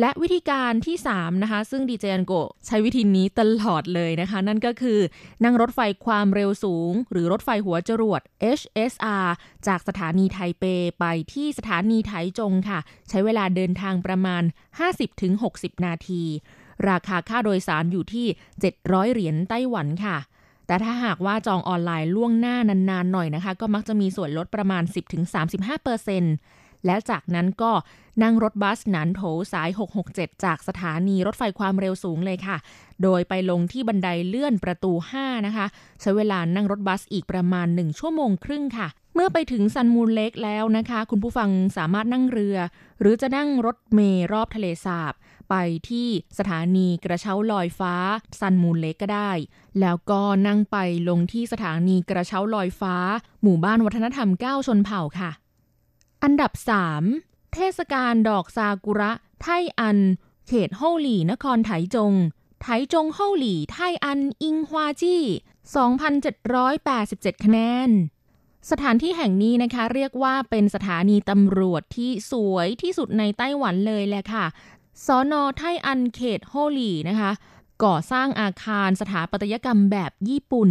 [0.00, 2.32] และวิธีการที่ 3 นะคะ ซึ่งดีเจนโก
[2.66, 4.98] ใช้วิธีนี้ตลอดเลยนะคะ นั่นก็คือ
[5.44, 8.20] นั่งรถไฟความเร็วสูง หรือรถไฟหัวจรวด
[8.58, 9.26] HSR
[9.66, 10.64] จากสถานีไทเป
[11.00, 14.42] ไปที่สถานีไถจงค่ะ ใช้เวลาเดินทางประมาณ
[15.14, 16.22] 50-60 นาที
[16.88, 18.26] ราคาค่าโดยสารอยู่ที่
[18.70, 20.16] 700 เหรียญไต้หวันค่ะ
[20.66, 24.82] แต่ถ้าหากว่าจองออนไลน์ล่วงหน้านานๆหน่อยนะคะ ก็มักจะมีส่วนลดประมาณ
[25.64, 27.72] 10-35%และจากนั้นก็
[28.22, 29.68] นั่งรถบัสหนานโถสาย
[30.06, 32.56] 667 จากสถานีรถไฟความเร็วสูงเลยค่ะ
[33.02, 35.66] โดยไปลงที่บันไดเลื่อนประตู 5 นะคะ
[36.00, 42.56] ใช้เวลานั่งรถบัสอีกประมาณ 1 ชั่วโมงครึ่งค่ะ เมื่อไปถึงซันมูลเล็กแล้วนะคะ คุณผู้ฟังสามารถนั่งเรือ
[43.00, 45.14] หรือจะนั่งรถเมล์รอบทะเลสาบ
[45.50, 45.54] ไป
[45.90, 46.08] ที่
[46.38, 47.94] สถานีกระเช้าลอยฟ้า
[48.40, 49.32] ซันมูลเล็กก็ได้
[49.80, 50.76] แล้วก็นั่งไป
[51.08, 52.96] ลงที่สถานีกระเช้าลอยฟ้า
[53.42, 55.30] หมู่บ้านวัฒนธรรม 9 ชนเผ่าค่ะ
[56.22, 56.52] อันดับ
[57.02, 59.46] 3 เทศกาลดอกซากุระ ไท
[59.80, 59.98] อัน
[60.46, 62.12] เขตโฮหลี่นครไถจง
[62.62, 65.22] ไถจงโฮหลี่ไทอันอิงฮวาจี้
[66.48, 67.58] 2,787 คะแน
[67.88, 67.90] น
[68.70, 74.46] สถานที่แห่งนี้นะคะเรียกว่าเป็นสถานีตำรวจที่สวยที่สุดในไต้หวันเลยแหละค่ะ
[75.06, 77.30] สอนอไทอันเขตโฮลีนะคะ
[77.84, 80.70] ก่อสร้างอาคารสถาปัตยกรรมแบบญี่ปุ่น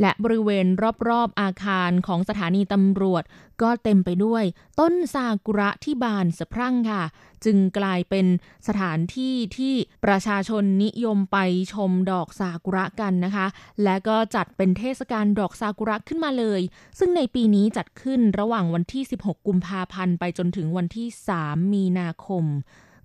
[0.00, 0.66] และบริเวณ
[1.08, 3.22] รอบๆอาคารของสถานีตำรวจ
[3.62, 4.44] ก็เต็มไปด้วย
[4.80, 7.02] ต้นซากุระที่บานสะพรั่งค่ะ
[7.44, 8.26] จึงกลายเป็น
[8.68, 9.74] สถานที่ที่
[10.04, 11.38] ประชาชนนิยมไป
[11.72, 13.46] ชมดอกซากุระกันนะคะ
[13.84, 16.60] และก็จัดเป็นเทศกาลดอกซากุระขึ้นมาเลย
[16.98, 22.44] ซึ่งในปีนี้จัดขึ้นระหว่างวันที่ 16 กุมภาพันธ์ไปจนถึงวันที่ 3 มีนาคม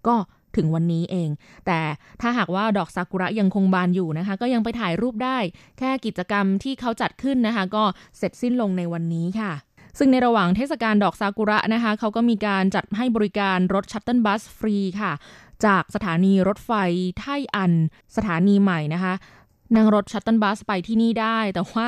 [0.07, 0.15] ก็
[0.55, 1.29] ถึงวันนี้เอง
[1.65, 1.79] แต่
[2.21, 5.37] ถ้าหากว่าดอกซากุระยังคงบานอยู่นะคะ ก็ยังไปถ่ายรูปได้
[5.79, 7.83] แค่กิจกรรมที่เขาจัดขึ้นนะคะ ก็
[8.17, 9.51] เสร็จสิ้นลงในวันนี้ค่ะ
[9.97, 15.11] ซึ่งในระหว่างเทศกาลดอกซากุระนะคะเขาก็มีการจัดให้บริการรถ shuttle bus ฟรีค่ะ
[15.65, 16.71] จากสถานีรถไฟ
[17.19, 17.23] ไท
[17.55, 17.73] อัน
[18.15, 19.13] สถานีใหม่นะคะ
[19.75, 21.87] นั่งรถ shuttle bus ไปที่นี่ได้ แต่ว่า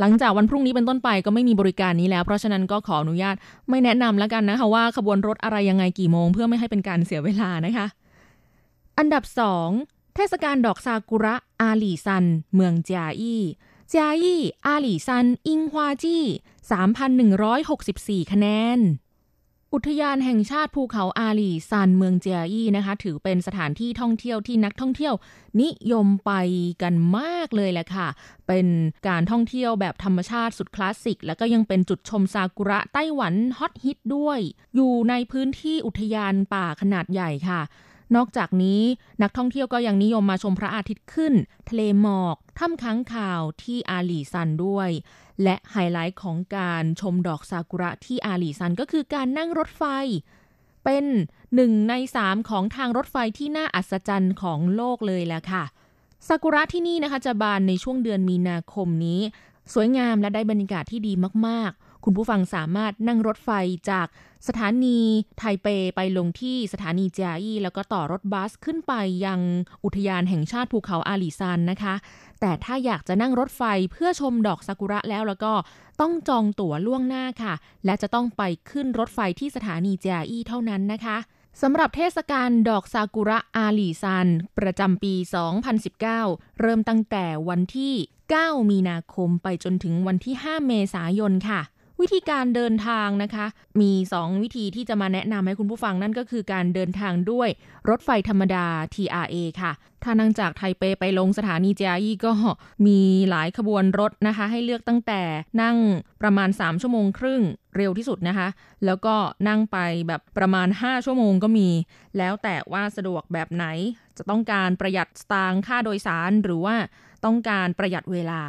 [0.00, 3.36] หลังจากวันพรุ่งนี้เป็นต้นไปก็ไม่มีบริการนี้แล้ว เพราะฉะนั้นก็ขออนุญาต
[3.70, 7.86] ไม่แนะนำแล้วกันนะคะว่าขบวนรถอะไรยังไงกี่โมง เพื่อไม่ให้เป็นการเสียเวลานะคะ
[9.00, 9.24] อันดับ
[9.70, 13.42] 2 เทศกาลดอกซากุระอาหลีซัน เมืองจาอี้
[13.92, 16.24] จาอี้อาหลีซัน อิงฮวาจี้
[17.46, 18.78] 3,164 คะแนน
[19.74, 25.14] อุทยานแห่งชาติภูเขาอาลีซานเมืองเจียอี้นะคะ ถือเป็นสถานที่ท่องเที่ยวที่นักท่องเที่ยว
[25.62, 26.32] นิยมไป
[26.82, 28.08] กันมากเลยแหละค่ะ
[28.46, 28.66] เป็น
[29.08, 34.40] การท่องเที่ยวแบบธรรมชาติสุดคลาสสิก แล้วก็ยังเป็นจุดชมซากุระไต้หวันฮอตฮิตด้วย
[34.74, 37.62] อยู่ในพื้นที่อุทยานป่าขนาดใหญ่ค่ะ
[38.16, 38.82] นอกจากนี้
[39.22, 41.34] นักท่องเที่ยวก็ยังนิยมมาชมพระอาทิตย์ขึ้น
[41.68, 44.90] ทะเลหมอกถ้ำค้างคาวที่อาลีซันด้วย
[45.42, 49.82] และไฮไลท์ของการชมดอกซากุระที่อาลีซันก็คือการนั่งรถไฟ
[50.84, 51.04] เป็น
[51.54, 55.64] หนึ่งในสามของทางรถไฟที่น่าอัศจรรย์ของโลกเลยแหละค่ะ
[56.28, 59.20] ซากุระที่นี่นะคะจะบานในช่วงเดือนมีนาคมนี้
[59.74, 61.12] สวยงามและได้บรรยากาศที่ดี
[61.46, 63.50] มากๆ คุณผู้ฟังสามารถนั่งรถไฟ
[63.90, 64.06] จาก
[64.46, 64.98] สถานี
[65.38, 68.92] ไทเปไปลงที่สถานีเจียอี้แล้วก็ต่อรถบัสขึ้นไป
[69.26, 69.40] ยัง
[69.84, 71.94] อุทยานแห่งชาติภูเขาอาลีซันนะคะ
[72.40, 75.52] แต่ถ้าอยากจะนั่งรถไฟเพื่อชมดอกซากุระแล้วแล้วก็
[76.00, 81.18] ต้องจองตั๋วล่วงหน้าค่ะ และจะต้องไปขึ้นรถไฟที่สถานีเจียอี้เท่านั้นนะคะ
[81.62, 85.14] สำหรับเทศกาลดอกซากุระอาลีซัน ประจำปี
[85.86, 87.94] 2019 เริ่มตั้งแต่วันที่
[88.32, 91.60] 9 มีนาคมไปจนถึงวันที่ 5 เมษายนค่ะ
[92.02, 93.46] วิธีการเดินทางนะคะ
[93.80, 97.48] มี 2 วิธีที่จะมาแนะนำให้คุณผู้ฟังนั่นก็คือการเดินทางด้วย
[97.88, 102.32] รถไฟธรรมดา TRA ค่ะ ถ้านั่งจากไทเปไปลงสถานีเจียอีก็
[102.86, 102.98] มี
[103.30, 105.22] หลายขบวนรถนะคะ ให้เลือกตั้งแต่
[105.62, 105.76] นั่ง
[106.22, 107.42] ประมาณ 3 ชั่วโมงครึ่ง
[107.76, 108.48] เร็วที่สุดนะคะ
[108.84, 109.14] แล้วก็
[109.48, 111.68] นั่งไปแบบประมาณ 5 ชั่วโมงก็มี
[112.18, 113.64] แล้วแต่ว่าสะดวกแบบไหน
[114.18, 116.76] จะต้องการประหยัดสตางค่าโดยสารหรือว่า
[117.24, 118.42] ต้องการประหยัดเวลา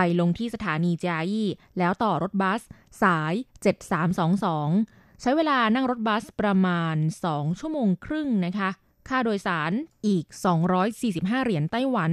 [0.00, 2.60] ไปลงที่สถานีเจียอี้แล้วต่อรถบัส
[3.02, 3.34] สาย
[4.28, 6.96] 7322 ใช้เวลานั่งรถบัสประมาณ
[7.28, 8.70] 2 ชั่วโมงครึ่งนะคะ
[9.08, 9.72] ค่าโดยสาร
[10.06, 10.24] อีก
[10.84, 12.12] 245 เหรียญไต้หวัน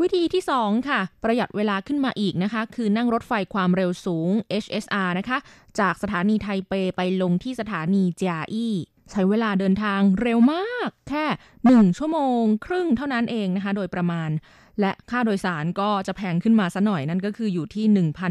[0.00, 4.30] วิธีที่ 2 ค่ะ ประหยัดเวลาขึ้นมาอีกนะคะ คือนั่งรถไฟความเร็วสูง
[4.64, 5.38] HSR นะคะ
[5.80, 8.74] จากสถานีไทเปไปลงที่สถานีเจียอี้
[9.10, 11.24] ใช้เวลาเดินทางเร็วมาก แค่
[11.62, 14.30] 1 ชั่วโมง ครึ่งเท่านั้นเองนะคะ โดยประมาณ
[14.80, 17.84] และค่าโดยสารก็จะแพงขึ้นมาซะหน่อยนั่นก็คืออยู่ที่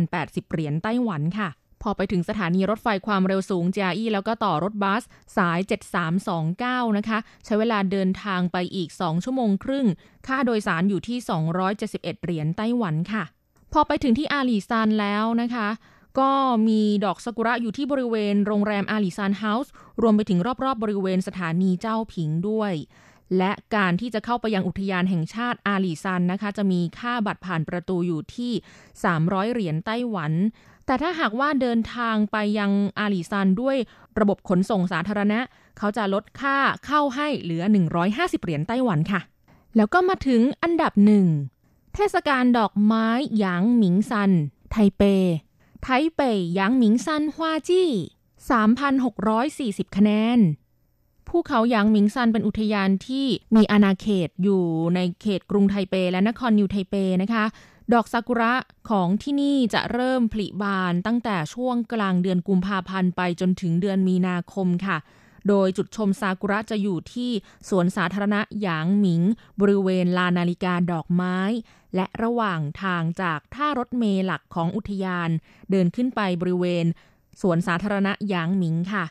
[0.03, 1.49] 1,080 เหรียญไต้หวันค่ะ
[1.83, 5.03] พอไปถึงสถานีรถไฟความเร็วสูงเจียอี้แล้วก็ต่อรถบัส
[5.37, 5.59] สาย
[6.27, 9.87] 7329 นะคะ ใช้เวลาเดินทางไปอีก 2 ชั่วโมงครึ่ง
[10.27, 11.17] ค่าโดยสารอยู่ที่
[11.71, 13.23] 271 เหรียญไต้หวันค่ะ
[13.73, 15.69] พอไปถึงที่อาลีซานแล้วนะคะ
[16.19, 16.31] ก็
[16.67, 22.73] มีดอกซากุระอยู่ที่บริเวณโรงแรม Alishan House รวมไปถึงรอบๆบริเวณสถานีเจ้าผิงด้วย
[23.37, 28.51] และการที่จะเข้าไปยังอุทยานแห่งชาติอาลีซันนะคะ จะมีค่าบัตรผ่านประตูอยู่ที่
[29.03, 30.33] 300 เหรียญไต้หวัน
[30.85, 33.77] แต่ถ้าหากว่าเดินทางไปยังอาลีซันด้วย
[34.19, 35.39] ระบบขนส่งสาธารณะ
[35.77, 37.63] เขาจะลดค่าเข้าให้เหลือ
[38.03, 39.21] 150 เหรียญไต้หวันค่ะ
[39.75, 41.27] แล้วก็มาถึงอันดับหนึ่ง
[41.93, 44.31] เทศกาลดอกไม้หยางหมิงซัน
[44.71, 45.01] ไทเป
[45.83, 46.21] 台北
[46.55, 47.89] 陽明山花季
[48.67, 50.39] 3,640 คะแนน
[51.29, 54.63] ภูเขาหยางหมิงซันเป็นอุทยานที่มีอาณาเขตอยู่
[54.95, 57.45] ในเขตกรุงไทเปและนครนิวไทเปนะคะ
[57.93, 58.53] ดอกซากุระ
[58.89, 64.97] ของที่นี่จะเริ่มผลิบานตั้งแต่ช่วงกลางเดือนกุมภาพันธ์ไปจนถึงเดือนมีนาคมค่ะ
[65.47, 67.31] โดยจุดชมซากุระจะอยู่ที่
[67.69, 69.21] สวนสาธารณะหยางหมิง
[69.59, 71.39] บริเวณลานนาฬิกาดอกไม้
[71.95, 75.29] และระหว่างทางจากท่ารถเมล์หลักของอุทยาน
[75.71, 76.85] เดินขึ้นไปบริเวณ
[77.41, 79.05] สวนสาธารณะหยางหมิงค่ะ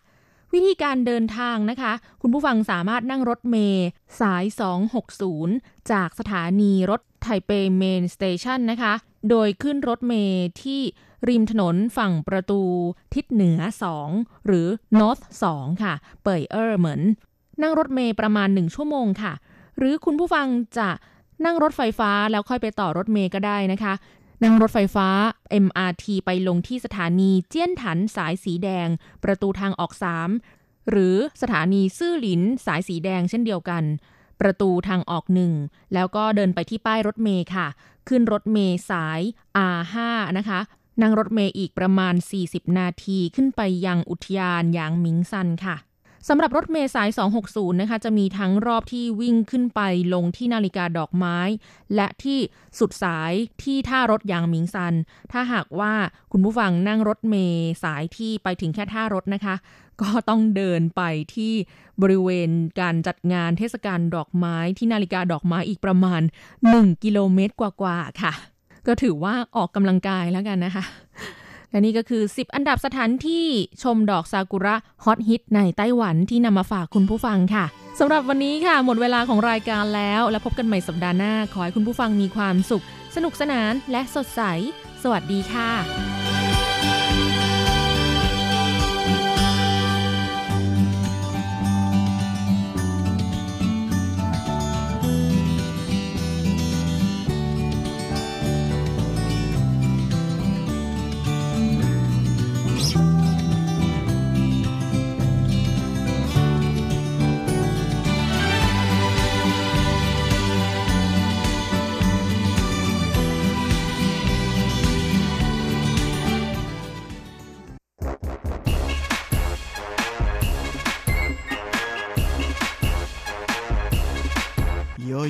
[0.52, 3.86] วิธีการเดินทางนะคะ คุณผู้ฟังสามารถนั่งรถเมล์
[4.20, 4.44] สาย
[5.18, 8.92] 260 จากสถานีรถไทเป Main Station นะคะ
[9.30, 10.80] โดยขึ้นรถเมล์ที่
[11.28, 12.62] ริมถนนฝั่งประตู
[13.14, 13.60] ทิศเหนือ
[14.04, 14.66] 2 หรือ
[15.00, 17.00] North 2 ค่ะ เปยเออร์เหมือน
[17.62, 19.32] นั่งรถเมล์ประมาณ 1 ชั่วโมงค่ะ
[19.78, 20.46] หรือคุณผู้ฟัง
[20.78, 20.88] จะ
[21.44, 23.94] นั่งรถไฟฟ้าแล้วค่อยไปต่อรถเมล์ก็ได้นะคะ
[24.42, 25.08] นั่งรถไฟฟ้า
[25.64, 28.88] MRT ไปลงที่สถานีเจี้ยนถันสายสีแดง
[29.24, 29.92] ประตูทางออก
[30.42, 33.84] 3 หรือสถานีซื่อหลินสายสีแดงเช่นเดียวกัน
[34.40, 35.52] ประตูทางออกหนึ่ง
[35.94, 37.66] แล้วก็เดินไปที่ป้ายรถเมล์ค่ะ
[38.08, 39.20] ขึ้นรถเมล์สาย
[39.76, 39.96] R5
[40.38, 40.60] นะคะ
[41.02, 42.14] นั่งรถเมล์อีกประมาณ
[42.46, 45.76] 40 นาทีขึ้นไปยังอุทยานหยางหมิงซันค่ะ
[46.28, 47.08] สำหรับรถเมล์สาย
[47.44, 49.80] 260 นะคะ จะมีทั้งรอบที่วิ่งขึ้นไป
[50.14, 51.38] ลงที่นาฬิกาดอกไม้
[51.94, 52.38] และที่
[52.78, 54.94] สุดสายที่ท่ารถยางหมิงซัน
[55.32, 55.92] ถ้าหากว่า
[56.32, 59.54] คุณผู้ฟังนั่งรถเมล์สายที่ไปถึงแค่ท่ารถนะคะ
[60.02, 61.02] ก็ต้องเดินไป
[61.34, 61.52] ที่
[62.02, 66.22] บริเวณการจัดงานเทศกาลดอกไม้ที่นาฬิกาดอกไม้อีกประมาณ
[66.66, 68.32] 1 กิโลเมตรกว่าๆค่ะ
[68.86, 70.84] ก็ถือว่าออกกำลังกายแล้วกันนะคะ
[71.70, 73.46] และนี่ก็คือ 10 อันดับสถานที่
[73.82, 77.64] ชมดอกซากุระฮอตฮิตในไต้หวันที่นำมาฝากคุณผู้ฟังค่ะ
[77.98, 82.84] สำหรับวันนี้ค่ะ หมดเวลาของรายการแล้ว แล้วพบกันใหม่สัปดาห์หน้า ขอให้คุณผู้ฟังมีความสุข
[83.16, 84.42] สนุกสนานและสดใส
[85.02, 86.25] สวัสดีค่ะ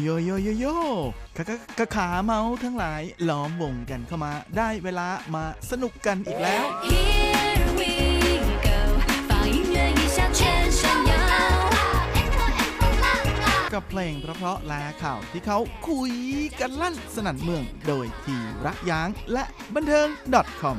[0.07, 0.67] โยโยโยโย
[1.37, 6.65] กะกะกะขาเมาทั้งหลายล้อมวงกันเข้ามา ได้เวลามาสนุกกันอีกแล้ว
[13.73, 16.13] กับเพลงเพราะๆและข่าวที่เขาคุย
[16.61, 20.09] กันลั่นสนั่นเมือง โดยทีรักย้างและบันเทิง
[20.61, 20.77] .com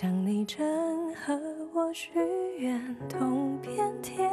[0.00, 1.38] 想象你正和
[1.74, 2.08] 我许
[2.56, 4.30] 愿同片天，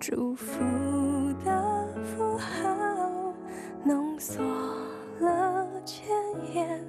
[0.00, 0.58] 祝福
[1.44, 2.52] 的符号
[3.84, 4.42] 浓缩
[5.20, 6.04] 了千
[6.52, 6.84] 言，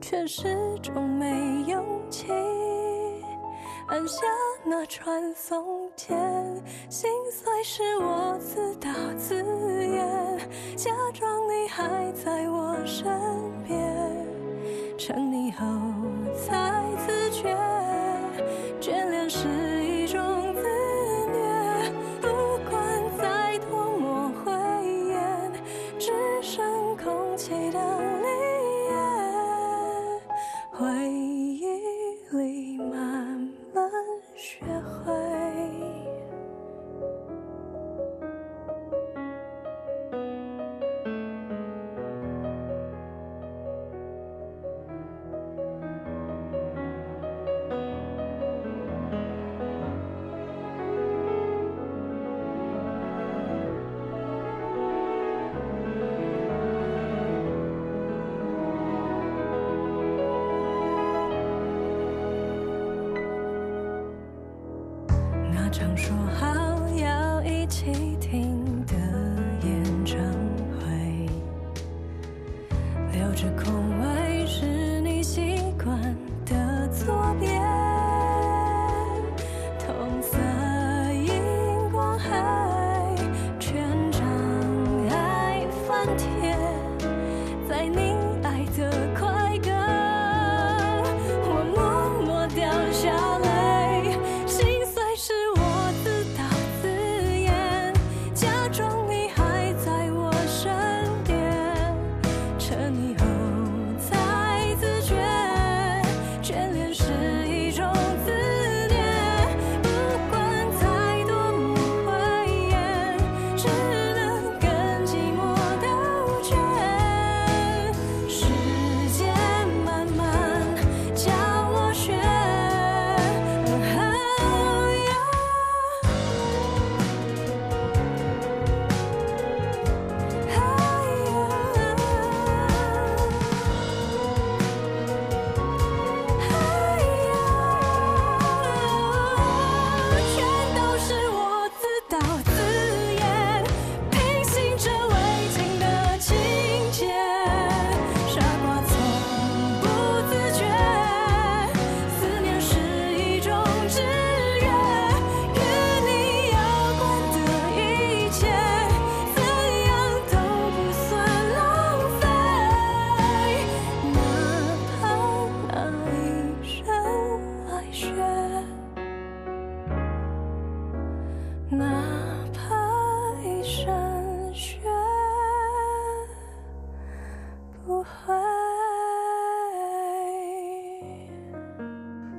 [0.00, 2.28] 却始终没勇气。
[3.88, 4.22] 按下
[4.64, 6.16] 那传送键，
[6.88, 9.44] 心碎是我自导自
[9.84, 10.38] 演，
[10.74, 13.04] 假装你还在我身
[13.68, 13.78] 边，
[15.06, 15.64] 成你后
[16.34, 16.85] 才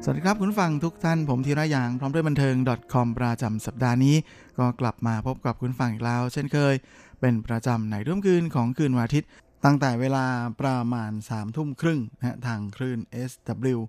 [0.10, 2.56] สวัสดีครับคุณฟังทุกท่านผมธีระยางพร้อมด้วยบันเทิง
[2.94, 4.16] .com ประจำสัปดาห์นี้
[4.60, 6.76] ก็กลับมาพบกับคุณฟังอีกแล้ว เช่นเคย
[7.22, 9.30] เป็นประจำในร่มคืนของคืนวันอาทิตย์
[9.66, 10.26] ตั้งแต่เวลา
[10.62, 13.00] ประมาณ3ทุ่มครึ่งนะทางคลื่น
[13.30, 13.80] SW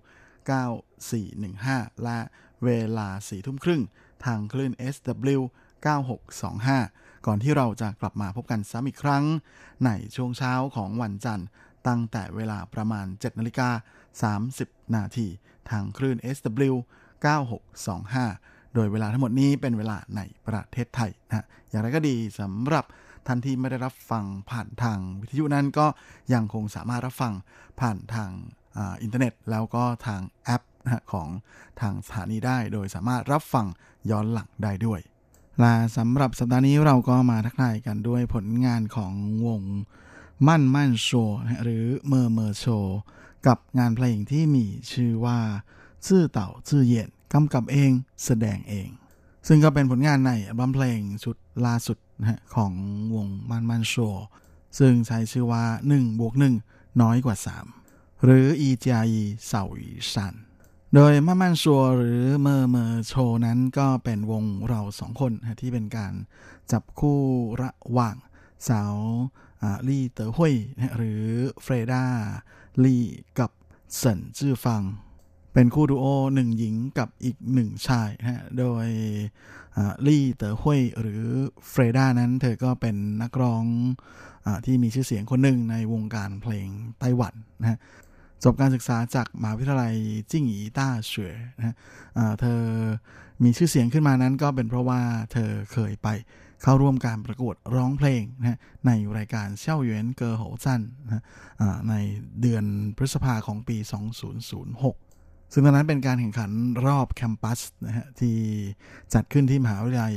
[1.21, 2.19] 9415 และ
[2.65, 3.81] เวลา4ทุ่มครึ่ง
[4.25, 5.41] ทางคลื่น SW
[6.53, 9.23] 9625 ก่อนที่เราจะกลับมาพบกันซ้ำอีกครั้ง
[9.85, 11.47] ในช่วงเช้าของวันจันทร์
[11.87, 13.69] ตั้งแต่เวลาประมาณ7นาฬิกา
[14.47, 15.27] 30 นาที
[15.71, 16.73] ทางคลื่น SW
[17.53, 22.85] 9625 โดยเวลาทั้งหมดนี้เป็นเวลาในประเทศไทยนะอย่างไรก็ดีสำหรับ
[23.27, 25.87] ท่านที่ไม่ได้รับฟังผ่านทางวิทยุนั้นก็
[26.33, 27.33] ยังคงสามารถรับฟัง
[27.79, 28.29] ผ่านทาง
[28.77, 31.27] อ,อินเทอร์เน็ต แล้วก็ทางแอปนะของ
[31.81, 33.65] ทางสถานีได้ โดยสามารถรับฟัง
[34.09, 34.99] ย้อนหลังได้ด้วย
[35.63, 39.13] ละสำหรับสัปดาห์นี้เราก็มาทักทายกันด้วยผลงานของ
[39.45, 39.61] วง
[40.47, 41.09] มั่นมั่นโช
[41.63, 42.65] หรือ MurMurShow
[43.47, 45.39] กับงานเพลงที่มีชื่อว่า
[46.07, 47.91] 自導自演 กำกับเอง
[48.25, 48.89] แสดงเอง
[49.47, 51.35] ซึ่งก็เป็นผลงานในอัลบั้มเพลงชุด
[51.65, 52.73] ล่าสุดนะฮะของ
[53.15, 54.25] วงมั่นมั่นโช
[54.79, 55.63] ซึ่งใช้ชื่อว่า
[55.93, 56.33] 1บวก
[56.65, 57.35] 1น้อยกว่า
[57.79, 60.35] 3 หรือ一加一小於三
[60.93, 65.31] โดยมามันชัวหรือ MurMurShow นั้นก็เป็นวงเราสองคน
[65.61, 66.13] ที่เป็นการ
[66.71, 67.19] จับคู่
[67.61, 68.15] ระหว่าง
[68.67, 68.95] สาว
[69.87, 70.55] ลี่เต๋อหุย
[70.95, 71.23] หรือ
[71.61, 73.03] Freda Lee
[73.39, 73.51] กับ
[73.95, 74.83] เซินจื้อฟัง
[75.53, 78.87] เป็นคู่ดูโอหนึ่งหญิงกับอีกหนึ่งชายนะฮะโดย
[80.07, 81.23] ลี่เต๋อหุยหรือ
[81.69, 83.65] Freda นั้น เธอก็เป็นนักร้อง
[84.45, 87.79] อที่มีชื่อเสียงคนหนึ่งในวงการเพลงไต้หวันนะฮะ
[88.43, 89.95] จบการศึกษาจากมหาวิทยาลัย
[90.31, 91.75] จิ้งหยีต้าเฉวยนะ
[92.41, 92.61] เธอ
[93.43, 95.01] มีชื่อเสียงขึ้นมานั้นก็เป็นเพราะว่า
[95.31, 96.07] เธอเคยไป
[96.61, 101.23] เข้าร่วมการประกวดร้องเพลงนะในรายการเช่าเหวียนเกอโหจันนะ
[101.89, 101.95] ใน
[102.41, 102.65] เดือน
[102.97, 103.77] พฤษภาของปี
[104.65, 106.51] 2006 ซึ่งตอนนั้นเป็นการแข่งขัน
[106.85, 108.35] รอบแคมปัสนะฮะที่
[109.13, 110.15] จัดขึ้นที่มหาวิทยาลัย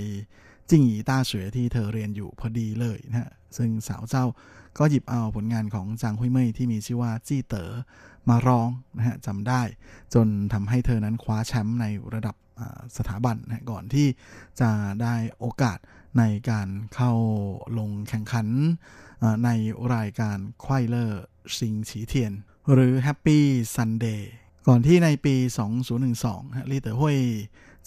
[0.70, 4.24] จิงหยีต้าเฉวยที่เธอเรียนอยู่พอดีเลยนะฮะซึ่งสาวเจ้า
[4.78, 7.70] ก็หยิบเอาผลงานของจางฮุยเมยที่มีชื่อว่าจี้เต๋อ
[8.28, 9.62] มาร้องนะฮะจำได้
[10.14, 12.36] จนทำให้เธอนั้นคว้าแชมป์ในระดับ
[12.96, 14.06] สถาบันนะก่อนที่
[14.60, 14.70] จะ
[15.02, 15.78] ได้โอกาส
[16.18, 17.12] ในการเข้า
[17.78, 18.48] ลงแข่งขัน
[19.44, 19.50] ใน
[19.94, 21.24] รายการไขว้เลอร์
[21.56, 22.32] ซิงฉีเทียน
[22.72, 23.40] หรือ Happy
[23.74, 24.22] Sunday
[24.66, 25.34] ก่อนที่ในปี
[26.02, 27.18] 2012ลีเต๋อหุย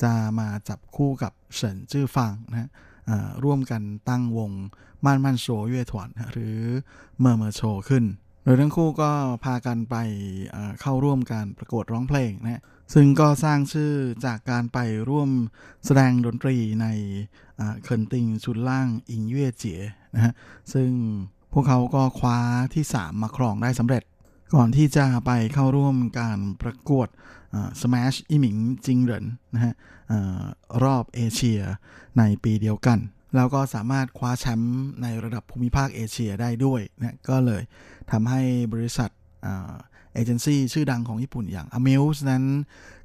[0.03, 2.69] จะมาจับคู่กับเฉินจื้อฟางนะฮะ
[3.43, 4.51] ร่วมกันตั้งวง
[5.05, 6.57] ม่านม่านโชว์เย่ถวนหรือ
[7.19, 8.03] เมอร์เมอร์โชว์ขึ้น
[8.43, 9.11] โดยทั้งคู่ก็
[9.43, 9.95] พากันไป
[10.81, 12.61] เข้าร่วมการประกวดร้องเพลงนะฮะ
[12.93, 13.93] ซึ่งก็สร้างชื่อ
[14.25, 14.77] จากการไป
[15.09, 15.29] ร่วม
[15.85, 16.87] แสดงดนตรีใน
[17.83, 19.81] เคินติงชุดล่างอิงเย่เจีย
[20.15, 20.33] นะฮะ
[20.73, 20.89] ซึ่ง
[21.53, 22.37] พวกเขาก็คว้า
[22.73, 24.03] ที่ 3 มาครองได้สำเร็จ
[24.55, 27.07] ก่อนที่จะไปเข้าร่วมการประกวด
[27.53, 29.73] อ่า Smash อีหมิงจิงเหรินนะฮะ
[30.83, 31.61] รอบเอเชีย
[32.17, 32.99] ในปีเดียวกัน
[33.35, 37.61] แล้วก็สามารถคว้าแชมป์ในระดับภูมิภาคเอเชียได้ด้วยนะก็เลย
[38.11, 38.41] ทำให้
[38.73, 39.09] บริษัท
[40.13, 42.43] เอเจนซี่ชื่อดังของญี่ปุ่นอย่าง Amuse นั้น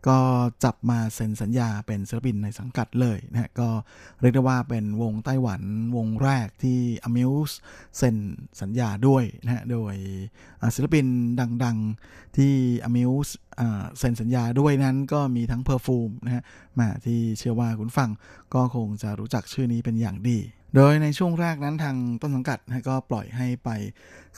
[0.09, 0.18] ก็
[0.64, 3.68] จับมาเซ็นสัญญาเป็นศิลปินในสังกัดเลยนะฮะก็
[4.20, 5.62] เรียกได้ว่าเป็นวงไต้หวัน
[5.97, 6.78] วงแรกที่
[7.09, 7.55] Amuse
[7.99, 8.16] เซ็น
[8.61, 9.95] สัญญาด้วยนะฮะโดย
[10.74, 11.07] ศิลปิน
[11.64, 12.55] ดังๆที่
[12.88, 16.43] Amuse อ่าเซ็นสัญญาด้วยนั้นก็มีทั้ง Perfume นะฮะ
[16.78, 18.11] มาที่เชื่อว่าคุณฟัง
[18.55, 20.38] ก็คงจะรู้จักชื่อนี้เป็นอย่างดี
[20.76, 23.70] โดยในช่วงแรกนั้นทางต้นสังกัดนะก็ปล่อยให้ไป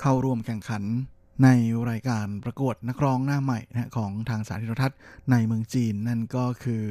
[0.00, 0.84] เข้าร่วมแข่งขัน
[1.42, 1.48] ใน
[1.90, 4.98] รายการประกวดนักร้องหน้าใหม่นะของทางสาธารณทัศน์
[5.30, 6.86] ในเมืองจีน นั่นก็คือ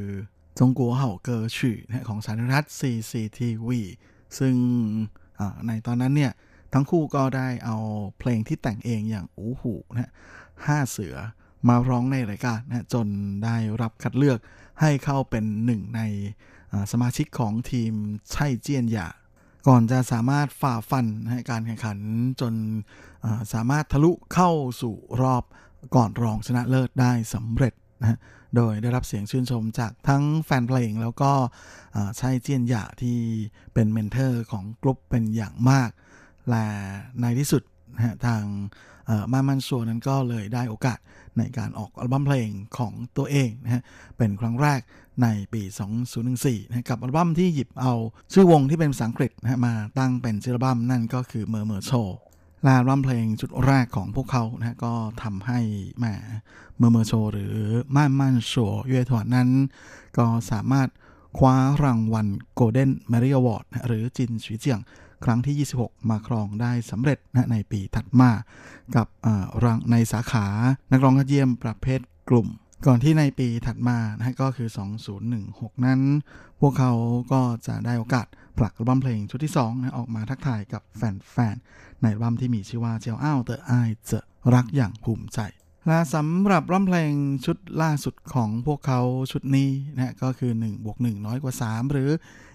[0.60, 3.70] จงกัวเห่าเกอชื่อนะของสาธารณรัฐ CCTV
[4.40, 4.56] ซึ่ง
[5.68, 6.32] ในตอนนั้นเนี่ย
[6.74, 7.78] ทั้งคู่ก็ได้เอา
[8.20, 10.12] เพลงที่แต่งเองอย่างอูหูนะฮะ
[10.68, 11.16] ห้าเสือ
[11.68, 13.08] มาร้องในรายการนะจน
[13.44, 14.40] ได้รับคัดเลือก
[14.82, 16.02] ให้เข้าเป็นหนึ่งใน
[16.92, 17.94] สมาชิกของทีม
[18.32, 19.08] ไช่เจียนหยา
[19.68, 21.06] ก่อนจะสามารถฝ่าฟัน
[21.50, 21.98] การแข่งขัน
[22.42, 22.54] จน
[23.54, 24.52] สามารถทะลุเข้า
[24.82, 25.44] สู่รอบ
[25.96, 28.20] ก่อนรองชนะเลิศได้สำเร็จนะ
[28.56, 31.32] โดยได้รับเสียงชื่นชมจากทั้งแฟนเพลงแล้วก็
[31.96, 33.18] อ่าไช่เจียนหยาที่
[33.74, 35.90] เป็น mentor ของกลุ่มเป็นอย่างมาก
[36.50, 36.66] และ
[37.22, 37.64] ในที่สุด
[37.96, 38.44] นะทาง
[39.08, 41.00] เอ่อมามันชัวนั้นก็เลยได้โอกาส
[41.38, 43.84] ในการออกอัลบั้มเพลงของตัวเองนะฮะ
[44.18, 44.82] เป็นครั้งแรก
[45.22, 45.62] ในปี
[46.18, 47.94] 2014นะกับอัลบั้มที่หยิบเอา
[48.34, 51.92] ชื่อวงที่เป็นภาษาอังกฤษนะมาตั้งเป็นชื่ออัลบั้มนั่นก็คือ MurMurShow
[52.66, 54.94] ละอัลบั้มเพลงชุดแรกของพวกเขานะก็
[55.24, 55.60] ทำให้
[56.00, 56.06] แหม
[56.78, 57.56] MurMurShow หรือ
[57.96, 58.54] ม่านม่านโช
[58.88, 59.50] เย่ถวนนั้น
[60.18, 60.90] ก็สามารถ
[61.38, 62.28] คว้ารางวัล
[62.60, 64.80] Golden Mary Award นะหรือจินฉีเจียง
[65.26, 65.56] ครั้งที่
[65.86, 68.32] 26 มาครองได้สำเร็จนะในปีถัดมา
[68.96, 69.08] กับ
[69.64, 70.46] รางในสาขา
[70.92, 72.00] นักร้องยอดเยี่ยมประเภท
[72.30, 72.48] กลุ่ม
[72.88, 74.70] ก่อนที่ในปีถัดมานะก็คือ
[75.28, 76.02] 2016 นั้น
[76.62, 76.92] พวกเขา
[77.34, 78.28] ก็จะได้โอกาส
[78.58, 83.72] ผลักอัลบั้มเพลงชุดที่2นะออกมาทักทายกับแฟนๆ ในอัลบั้มที่มีชื่อว่าเจ้าอ้าวเตอไอ
[84.10, 84.20] จะ
[84.54, 85.40] รักอย่างภูมิใจ
[85.88, 87.14] และสำหรับร้องเพลง
[87.46, 89.02] ชุดล่าสุดของพวกเขา
[89.32, 92.10] ชุดนี้นะก็คือ1บวก1น้อยกว่า 3 หรือ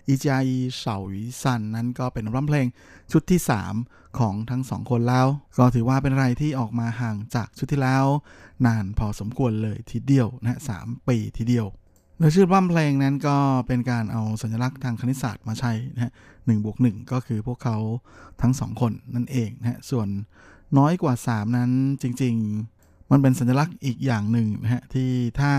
[0.08, 2.66] อีจาอีเฉาวีซันนั้นก็เป็นร้องเพลง
[3.12, 3.40] ชุดที่
[3.78, 5.26] 3 ของทั้งสองคนแล้ว
[5.58, 8.06] ก็ถือว่าเป็นอะไรที่ออกมาห่างจากชุดที่แล้ว
[8.66, 11.66] นานพอสมควรเลยทีเดียวนะสามปีทีเดียว
[12.18, 16.12] โดยชื่อร้องเพลงนั้นก็เป็นการเอาสัญลักษณ์ทางคณิตศาสตร์มาใช้นะฮะ
[16.46, 17.76] หนึ่งบวกหนึ่งก็คือพวกเขา
[18.42, 20.08] ทั้งสองคนนั่นเองนะฮะส่วน
[20.78, 21.70] น้อยกว่า 3 นั้น
[22.02, 22.75] จริง ๆ
[23.10, 25.50] มันเป็นสัญลักษณ์อีกอย่างหนึ่งนะฮะที่ถ้า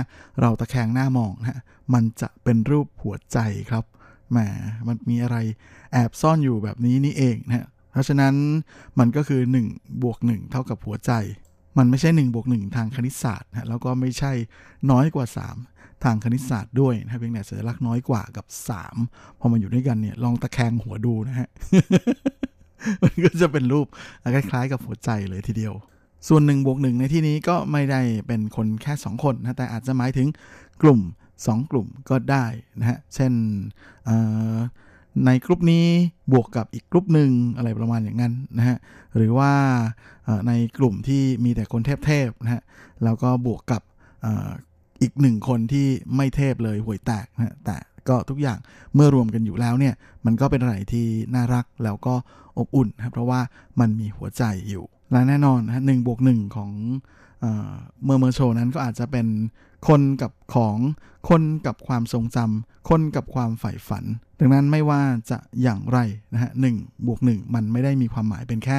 [0.41, 1.59] เราตะแคงหน้ามองนะฮะ
[1.93, 3.39] มันจะเป็นรูปหัวใจ
[3.71, 3.83] ครับ
[4.31, 4.37] แหม
[4.87, 5.37] มันมีอะไร
[5.93, 8.33] แอบซ่อนอยู่แบบนี้นี่เองนะฮะเพราะฉะนั้น
[8.99, 9.41] มันก็คือ
[9.71, 11.11] 1บวก1เท่ากับหัวใจ
[11.77, 14.31] มันไม่ใช่1บวก1ทางคณิตศาสตร์นะแล้วก็ไม่ใช่
[14.91, 15.25] น้อยกว่า
[15.63, 18.45] 3 ทางคณิตศาสตร์ด้วยนะเพียงแต่สัญลักษณ์น้อยกว่ากับ
[18.93, 21.49] 3 พอมันอยู่ด้วยกันเนี่ยลองตะแคงหัวดูนะฮะ
[23.03, 23.87] มันก็จะเป็นรูป
[24.33, 25.73] คล้ายๆกับหัวใจเลยทีเดียว
[26.27, 30.27] ส่วน1บวก1ในที่นี้ก็ไม่ได้เป็นคนแค่ 2 คนนะแต่อาจจะหมายถึง
[30.81, 31.01] กลุ่ม
[31.35, 32.45] 2 กลุ่มก็ได้
[32.79, 33.31] นะฮะเช่น
[35.25, 35.85] ในกลุ่มนี้
[36.31, 38.77] บวกกับอีกกลุ่มหนึ่งอะไรประมาณอย่างนั้นนะฮะ
[39.15, 39.51] หรือว่า
[40.47, 42.61] ในกลุ่มที่มีแต่คนเทพๆนะฮะ
[43.03, 43.81] แล้วก็บวกกับ
[45.01, 47.77] อีกหนึ่งคนที่ไม่เทพเลยห่วยแตกนะแต่
[48.09, 48.57] ก็ทุกอย่าง
[48.95, 49.93] เมื่อรวมกันอยู่แล้วเนี่ย
[50.25, 51.05] มันก็เป็นอะไรที่
[51.35, 52.15] น่ารักแล้วก็
[52.57, 53.39] อบอุ่นนะเพราะว่า
[53.79, 56.71] มันมีหัวใจอยู่ และแน่นอนนะหนึ่งบวกหนึ่งของ
[57.41, 59.27] เมอร์เมอร์โชนั้นก็อาจจะเป็น
[59.87, 60.77] คนกับของ
[61.29, 64.03] คนกับความทรงจำคนกับความใฝ่ฝัน
[64.39, 65.99] ดังนั้นไม่ว่าจะอย่างไร
[66.33, 66.75] นะฮะหนึ่ง
[67.07, 68.77] บวกหนึ่งมันไม่ได้มีความหมายเป็นแค่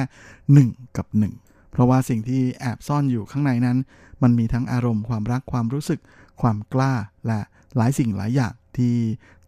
[0.79, 1.07] 1 กับ
[1.39, 3.77] 1 เพราะว่าสิ่งที่แอบซ่อนอยู่ข้างในนั้น
[4.21, 5.99] มันมีทั้งอารมณ์ความรักความรู้สึก
[6.41, 6.93] ความกล้า
[7.27, 7.41] และ
[7.77, 8.93] หลายสิ่งหลายอย่างที่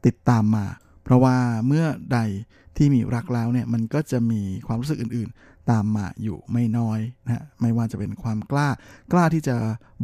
[0.06, 0.66] ติดตามมา
[1.04, 1.36] เพราะว่า
[1.68, 2.20] เมื่อใด
[2.78, 5.30] ที่มีรักแล้วเนี่ยมันก็จะมีความรู้สึกอื่น
[5.70, 8.70] ตามมาอยู่ไม่น้อยนะฮะไม่ว่าจะเป็นความกล้า
[9.12, 9.55] กล้าที่จะ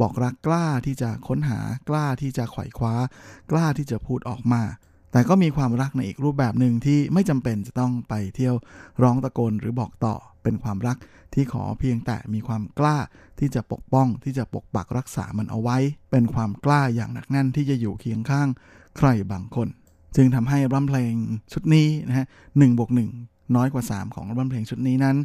[0.02, 2.94] บอกรักกล้าที่จะค้นหากล้าที่จะไขว่คว้า
[3.52, 4.64] กล้าที่จะพูดออกมา
[5.12, 8.56] แต่ก็มีความรักในอีกรูปแบบหนึ่งที่ไม่จำเป็นจะต้องไปเที่ยว
[9.02, 10.98] ร้องตะโกนหรือบอกต่อเป็นความรัก
[11.34, 12.98] ที่ขอเพียงแต่มีความกล้า
[13.40, 15.78] ที่จะปกป้องที่จะปกปักรักษามันเอาไว้
[16.12, 18.48] เป็นความกล้าอย่างหนักแน่นที่จะอยู่เคียงข้าง
[18.98, 19.68] ใครบางคน
[20.16, 21.14] จึงทำให้รัมเพลง
[21.54, 22.28] ชุดนี้นะฮะ
[22.58, 23.10] หนึ่งบวกหนึ่ง
[23.56, 25.18] น้อยกว่า 3 ของรัมเพลงชุดนี้นั้น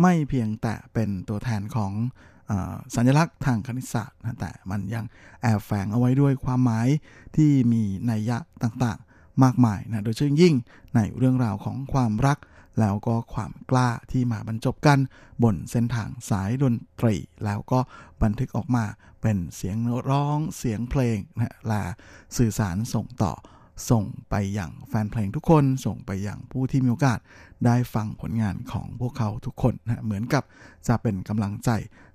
[0.00, 1.92] ไม่เพียงแต่เป็นตัวแทนของ
[2.94, 5.04] สัญลักษณ์ทางคณิตศาสตร์นะแต่มันยัง
[5.42, 6.88] แอบแฝงเอาไว้ด้วยความหมาย
[7.36, 10.54] ที่มีนัยยะต่างๆ มากมายนะโดยเฉพาะยิ่ง
[10.96, 12.38] ในเรื่องราวของความรัก
[12.80, 14.98] แล้วก็ความกล้าที่มาบรรจบกัน
[15.42, 17.14] บนเส้นทางสายดนตรี
[17.44, 17.80] แล้วก็
[18.22, 18.84] บันทึกออกมา
[19.22, 19.76] เป็นเสียง
[20.08, 21.82] ร้องเสียงเพลงนะและ
[22.36, 23.32] สื่อสารส่งต่อ
[23.90, 27.18] ส่งไปอย่างแฟนเพลงทุกคน ส่งไปอย่างผู้ที่มีโอกาส
[27.66, 30.42] ได้ฟังผลงานของพวกเขาทุกคนนะเหมือนกับ
[30.88, 31.70] จะเป็นกำลังใจ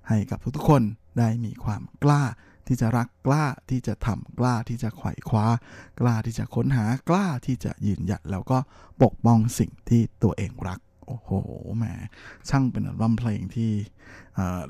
[0.08, 0.82] ให้กับทุกๆคน
[1.18, 2.22] ได้มีความกล้า
[2.66, 5.46] ที่จะรักกล้าที่จะทำกล้าที่จะไขว่คว้า
[6.00, 8.58] กล้าที่จะค้นหากล้าที่จะยืนหยัดแล้วก็
[9.02, 11.30] ปกป้องสิ่งที่ตัวเองรัก โอ้โห
[11.76, 11.84] แหม
[12.48, 13.70] ช่างเป็นอัลบั้มเพลงที่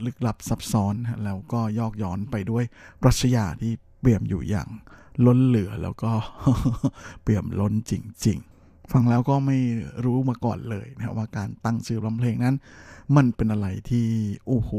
[0.04, 0.94] ลึกลับซับซ้อน
[1.24, 2.64] แล้วก็ยอกย้อนไปด้วย
[3.02, 4.68] ปรัชญาที่เปี่ยมอยู่อย่าง
[5.26, 6.10] ล้นเหลือแล้วก็
[7.22, 7.92] เปี่ยมล้นจ
[8.26, 9.58] ริง ๆ ฟังแล้วก็ไม่
[10.04, 12.56] รู้มาก่อนเลยนะว่าการตั้งชื่อร้องเพลงนั้น
[13.16, 14.06] มันเป็นอะไรที่
[14.46, 14.72] โอ้โห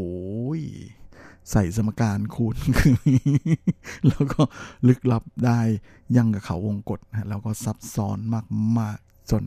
[1.51, 2.95] ใส่สมการคูณคือ
[4.07, 4.41] แล้วก็
[4.87, 5.59] ลึกลับได้
[6.17, 8.17] ยังกับเขาวงกฏนะแล้วก็ซับซ้อน
[8.77, 9.43] มาก ๆ จน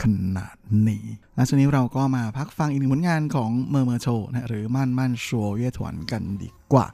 [0.00, 0.02] ข
[0.36, 0.56] นาด
[0.88, 1.04] นี้
[1.34, 6.86] และช่วงนี้เราก็มาพักฟังอีกหนึ่งผลงานของเมอร์เมอร์โชนะหรือมั่นมั่นชัวเยถวนกันดีกว่า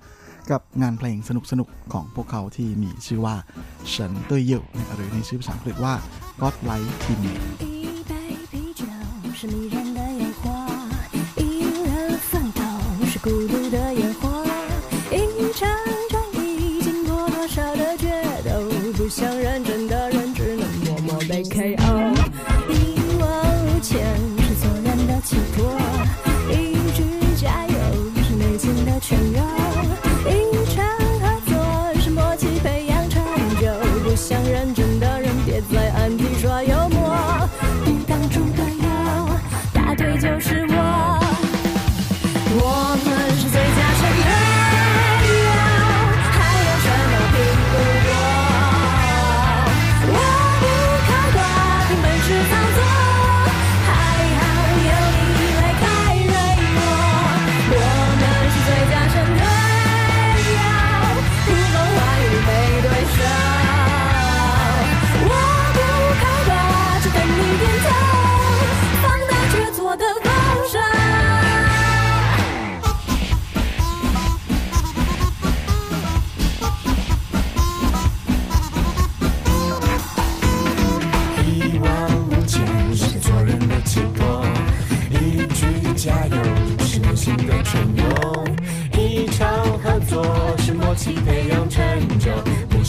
[0.51, 3.35] กับงานเพลงสนุกๆ ของพวกเขาที่มีชื่อว่า
[3.95, 4.63] ฉันตัวเยี่ยว
[4.93, 5.93] หรือในชื่อภาษาอังกฤษว่า
[6.41, 7.33] God Like In Me
[13.21, 14.22] 孤独的烟花，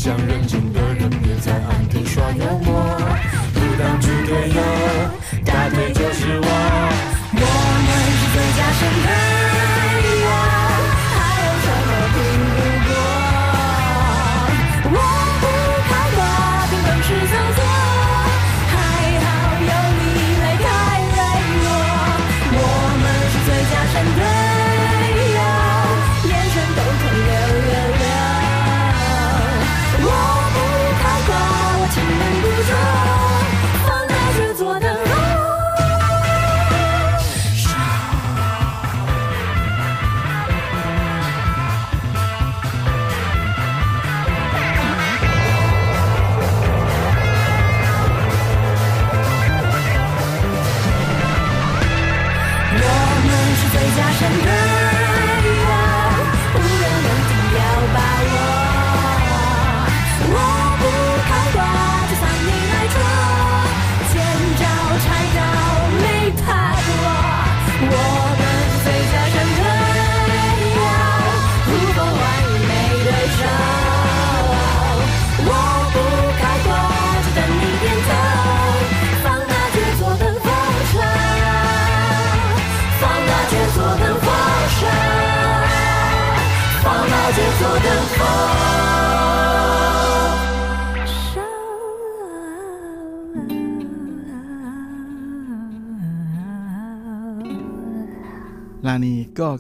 [0.06, 2.95] 想认真的人，别在暗地刷幽默。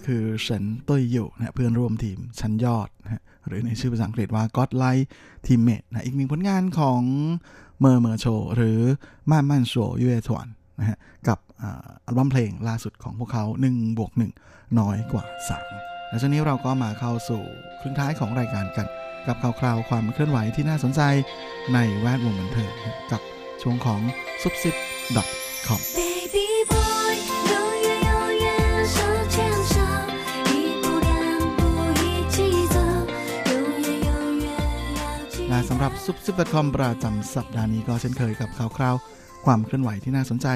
[0.08, 5.06] คือเฉินตุ้ยอยู่นะเพื่อนร่วมทีมชั้นยอดนะหรือในชื่อภาษาอังกฤษว่า God Light
[5.46, 7.02] Teammate นะอีกหนึ่งผลงานของ
[7.80, 8.26] เมอร์เมอร์โช
[8.56, 8.80] หรือ
[9.32, 10.48] ม่านม่านโชเย่ถวน
[10.80, 14.12] นะฮะกับอัลบั้มเพลงล่าสุดของพวกเขา1บวก
[14.46, 15.24] 1 น้อยกว่า
[15.68, 17.42] 3 และช่วงนี้เราก็มาเข้าสู่
[17.80, 18.88] ครึ่งท้ายของรายการกัน
[19.28, 21.02] กับข่าวคราวความเคลื่อนไหวที่น่าสนใจ
[21.74, 22.72] ในแวดวงบันเทิง
[23.12, 23.22] กับ
[23.62, 24.00] ช่วงของ
[24.42, 24.76] ซุปซิป
[25.68, 25.82] .com
[35.76, 38.96] ำหรับซุปซิป .com ประจำสัปดาห์นี้ก็เช่นเคยกับข่าวคราว
[39.46, 40.48] ความเคลื่อนไหวที่น่าสนใจ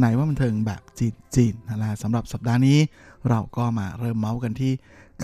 [0.00, 2.78] ในว่าบันเทิงแบบจีนจีนนะและสำหรับสัปดาห์นี้
[3.28, 4.72] เราก็มาเริ่มเมาส์กันที่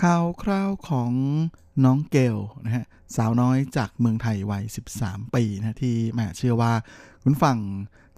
[0.01, 1.11] ข่าวคราวของ
[1.85, 2.85] น้องเกลนะฮะ
[3.15, 4.63] สาวน้อยจากเมืองไทยวัย
[4.99, 6.73] 13 ปีนะที่แม่เชื่อว่า
[7.23, 7.57] คุณฟัง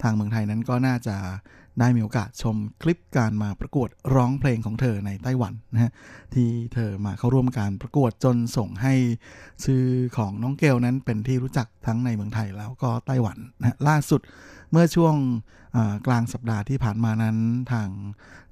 [0.02, 1.16] ทางเมืองไทยนั้นก็น่าจะ
[1.80, 5.92] ได้มีโอกาสชมคลิปการมาประกวดร้องเพลงของเธอในไต้หวันนะฮะ
[6.34, 8.94] ที่เธอมาเข้าร่วมการประกวดจนส่งให้
[9.64, 9.84] ชื่อ
[10.16, 14.20] ของน้องเกลนั้นเป็นที่รู้จักทั้งในเมืองไทยแล้วก็ไต้หวันนะล่าสุด
[14.72, 15.16] เมื่อช่วง
[16.06, 17.36] กลางสัปดาห์ที่ผ่านมานั้น
[17.72, 17.88] ทาง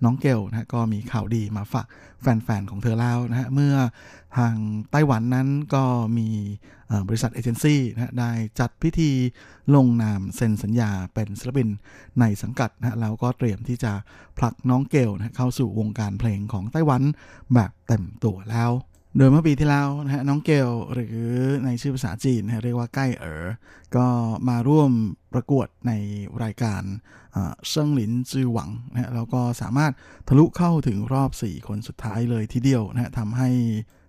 [0.05, 1.87] น้องเกลนะก็มีข่าวดีมาฝาก
[2.21, 3.75] แฟนๆ ของเธอแล้วนะฮะเมื่อ
[4.37, 4.55] ทาง
[4.91, 5.85] ไต้หวันนั้นก็
[6.19, 6.29] มี
[7.09, 9.11] บริษัทเอเจนซี่นะได้จัดพิธี
[9.75, 11.69] ลงนามเซ็นสัญญาเป็นศิลปิน
[12.21, 13.93] ในสังกัดนะแล้วก็เตรียมที่จะ
[14.39, 17.03] ผลักน้องเกลนะเข้าสู่วงการเพลงของไต้หวัน
[17.55, 18.71] แบบเต็มตัวแล้ว
[19.17, 21.21] โดยเมื่อปีที่แล้วนะฮะน้องเกลหรือ
[21.65, 23.47] ในชื่อภาษาจีนนะเรียกว่าใกล้เอ๋อ
[23.97, 24.07] ก็
[24.49, 24.91] มาร่วม
[25.33, 25.93] ประกวดใน
[26.43, 26.83] รายการ
[27.35, 29.93] เซิงหลินจือหวังนะแล้วก็สามารถ
[30.29, 33.51] ทะลุเข้าถึงรอบ 4 คนสุดท้ายเลยทีเดียวนะฮะทำให้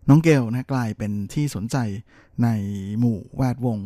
[0.10, 1.78] น้องเกลนะกลายเป็นที่สนใจ
[2.44, 2.48] ใน
[3.00, 3.80] หมู่แวดวง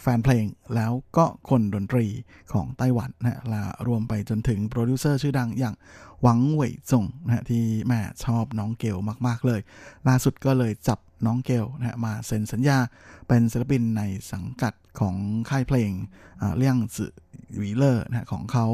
[0.00, 2.06] แฟนเพลง แล้วก็คนดนตรี
[2.52, 5.74] ของไต้หวันนะและรวมไปจนถึงโปรดิวเซอร์ชื่อดังอย่าง
[6.22, 8.96] หวังเหวยจงนะที่แม่ชอบน้องเกล
[9.26, 9.60] มากๆเลย
[10.08, 12.78] ล่าสุดก็เลยจับน้องเกลนะมาเซ็นสัญญา
[13.28, 14.02] เป็นศิลปินใน
[14.32, 15.16] สังกัดของ
[15.50, 15.90] ค่ายเพลง
[16.56, 17.12] เลี่ยงสื่อ
[17.60, 18.66] วีเลอร์นะของเขา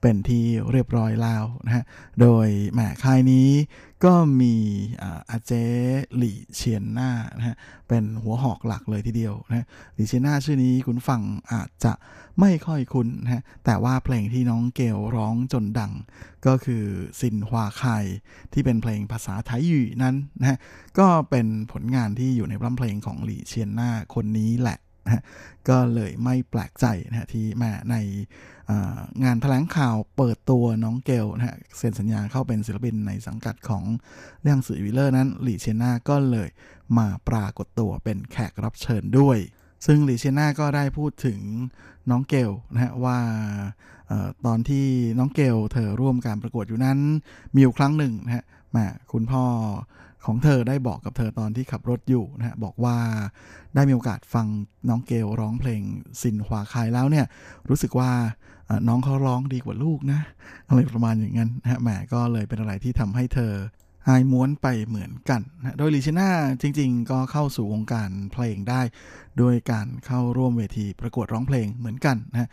[0.00, 1.84] เป็นที่เรียบร้อยแล้วนะฮะ
[2.20, 3.48] โดยแหมค่ายนี้
[4.04, 4.54] ก็มี
[5.30, 5.52] อาเจ
[6.16, 7.56] หลี่เชียนหน้านะฮะ
[7.88, 11.20] เป็นหัวหอกหลักเลยทีเดียวนะหลี่เชียนหน้าชื่อนี้คุณฟัง
[11.52, 11.92] อาจจะ
[12.40, 15.92] ไม่ค่อยคุ้นนะฮะ แต่ว่าเพลงที่น้องเกลร้องจนดัง
[16.46, 16.84] ก็คือ
[17.20, 17.82] ซินฮวาค
[18.52, 20.58] ที่เป็นเพลงภาษาไทยอยู่นั้นนะฮะ
[20.98, 24.78] ก็เป็นผลงานที่อยู่ในรำเพลงของหลี่เชียนหน้าคนนี้แหละ
[25.68, 27.96] ก็เลยไม่แปลกใจนะที่มาใน
[29.24, 33.84] งานแถลงข่าวเปิดตัวน้องเกลนะฮะเซ็นสัญญาเข้าเป็นศิลปินในสังกัดของ
[34.42, 36.48] เรื่องสื่อวิลเลอร์นั้นหลีเชน่าก็เลย
[36.98, 39.38] มาปรากฏตัวเป็นแขกรับเชิญด้วย
[39.86, 41.40] ซึ่งหลีเชน่าก็ได้พูดถึง
[42.10, 43.18] น้องเกลนะฮะว่า
[44.46, 44.86] ตอนที่
[45.18, 46.98] น้องเกลเธอร่วมการประกวดอยู่นั้น
[47.54, 48.44] มีอยู่ครั้งหนึ่งนะฮะ
[48.76, 48.78] ม
[49.12, 49.44] คุณพ่อ
[50.26, 52.96] ของเธอได้บอกกับเธอตอนที่ขับรถอยู่นะฮะบอกว่า
[53.74, 54.46] ได้มีโอกาสฟัง
[54.88, 55.82] น้องเกลร้องเพลง
[56.22, 57.26] สินหวาคายแล้วเนี่ย
[57.68, 58.10] รู้สึกว่า
[58.88, 60.20] น้องเขาร้องดีกว่าลูกนะ
[60.68, 63.52] อะไรประมาณอย่างนั้นนะฮะแหมก็เลยเป็นอะไรที่ทำให้เธอ
[64.08, 66.28] หายม้วนไปเหมือนกันนะโดยลิชิน่า
[66.62, 68.80] จริง ๆ ก็เข้าสู่วงการเพลงได้
[69.38, 72.48] โดยการเข้าร่วมเวทีประกวดร้องเพลงเหมือนกันนะฮะ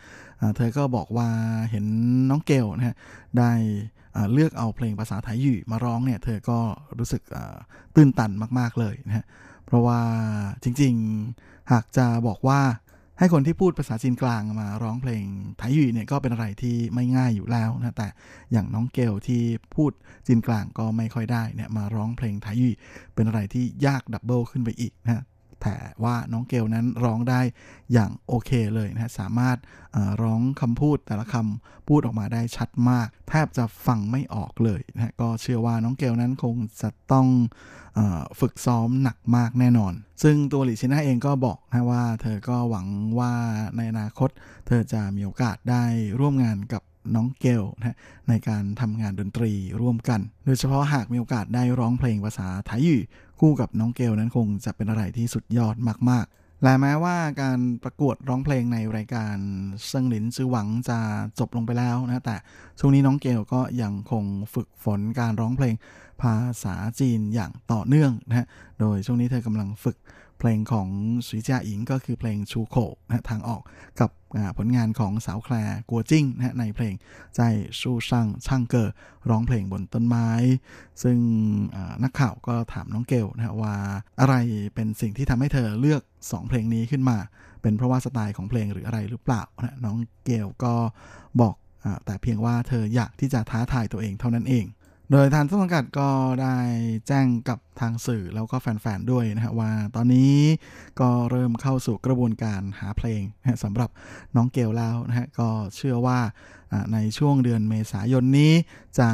[0.56, 1.28] เธอก็บอกว่า
[1.70, 1.84] เห็น
[2.30, 2.96] น้องเกลนะฮะ
[3.38, 3.52] ได้
[4.32, 6.58] เลือกเอาเพลงภาษาไทยอยู่มาร้องเนี่ยเธอก็
[6.98, 7.22] รู้สึก
[7.94, 9.26] ตื้นตันมาก ๆ เลยนะฮะ
[9.66, 10.00] เพราะว่า
[10.64, 10.94] จริง
[11.32, 12.60] ๆ หากจะบอกว่า
[13.18, 15.24] ให้คนที่พูดภาษาจีนกลางมาร้องเพลง
[15.58, 18.08] ไทยอยู่เนี่ยก็เป็นอะไรที่ไม่ง่ายอยู่แล้วนะแต่
[18.52, 19.42] อย่างน้องเกลที่
[19.74, 19.92] พูด
[20.26, 22.74] จีนกลางก็ไม่ค่อยได้เนี่ยมาร้องเพลงไทยอยู่
[23.14, 25.22] เป็นอะไรที่ยากดับเบิลขึ้นไปอีกนะ
[25.62, 27.40] แต่ว่าน้องเกลนั้นร้องได้
[27.92, 29.56] อย่างโอเคเลยนะ สามารถ
[30.22, 37.26] ร้องคำพูดแต่ละคำพูดออกมาได้ชัดมาก แทบจะฟังไม่ออกเลยนะก็เชื่อว่าน้องเกลนั้นคงจะต้อง
[37.98, 38.00] อ
[38.40, 39.92] ฝึกซ้อมหนักมากแน่นอน
[40.22, 42.86] ซึ่งตัวหลิชิน่าเองก็บอกนะว่า เธอก็หวัง
[43.18, 43.32] ว่า
[43.76, 44.30] ในอนาคต
[44.66, 45.84] เธอจะมีโอกาสได้
[46.20, 46.82] ร่วมงานกับ
[47.14, 47.96] น้องเกลนะ
[48.28, 53.00] ในการทำงานดนตรีร่วมกัน โดยเฉพาะหากมีโอกาสได้ร้องเพลงภาษาไทยอยู่
[53.40, 55.76] คู่กับน้องเกลนั้นคงจะเป็นอะไรที่สุดยอด
[56.10, 59.36] มากๆ และแม้ว่าการประกวดร้องเพลงในรายการ
[59.86, 60.98] เซิงหลินซือหวังจะ
[61.38, 62.36] จบลงไปแล้วนะแต่
[62.78, 64.24] ช่วงนี้น้องเกลก็ยังคง
[64.54, 65.74] ฝึกฝนการร้องเพลง
[66.22, 68.46] ภาษาจีนอย่างต่อเนื่องนะ
[68.80, 69.96] โดยช่วงนี้เธอกำลังฝึก
[70.42, 70.88] เพลงของ
[71.28, 72.76] สุยจาอิงก็คือเพลงชูโข
[73.06, 73.62] นะทางออก
[74.00, 74.10] กับ
[74.58, 75.54] ผลงานของสาวแคล
[75.90, 76.94] กัวจิ้งนะในเพลง
[77.36, 77.40] ใจ
[77.80, 78.88] ชูช่างช่างเกอ
[79.30, 80.28] ร้องเพลงบนต้นไม้
[81.02, 81.18] ซึ่ง
[82.04, 83.74] นักข่าวก็ถามน้องเกลนะว่า
[84.20, 84.34] อะไร
[84.74, 87.18] เป็นสิ่งที่ทำให้เธอเลือก 2 เพลงนี้ขึ้นมา
[87.62, 90.74] เป็นเพราะว่าสไตล์ของเพลงหรืออะไรหรือเปล่านะน้องเกลก็
[91.40, 91.54] บอก
[92.04, 94.64] แต่เพียงว่าเธออยากที่จะท้าทายตัวเองเท่านั้นเอง
[95.14, 96.08] โดยทางต้นสังกัดก็
[96.42, 96.56] ได้
[97.08, 100.34] แจ้งกับทางสื่อแล้วก็แฟนๆด้วยนะฮะว่าตอนนี้
[101.00, 103.90] ก็เริ่มเข้าสู่กระบวนการหาเพลงนะะสำหรับ
[104.36, 106.18] น้องเกลแล้วนะฮะก็เชื่อว่า
[106.92, 108.52] ในช่วงเดือนเมษายนนี้
[108.98, 109.08] จะ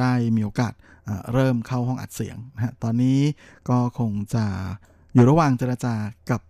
[0.00, 0.72] ได้มีโอกาส
[1.32, 3.18] เริ่มเข้าห้องอัดเสียงนะฮะตอนนี้
[3.68, 4.44] ก็คงจะ
[5.14, 5.94] อยู่ระหว่างเจรจา
[6.30, 6.40] กับ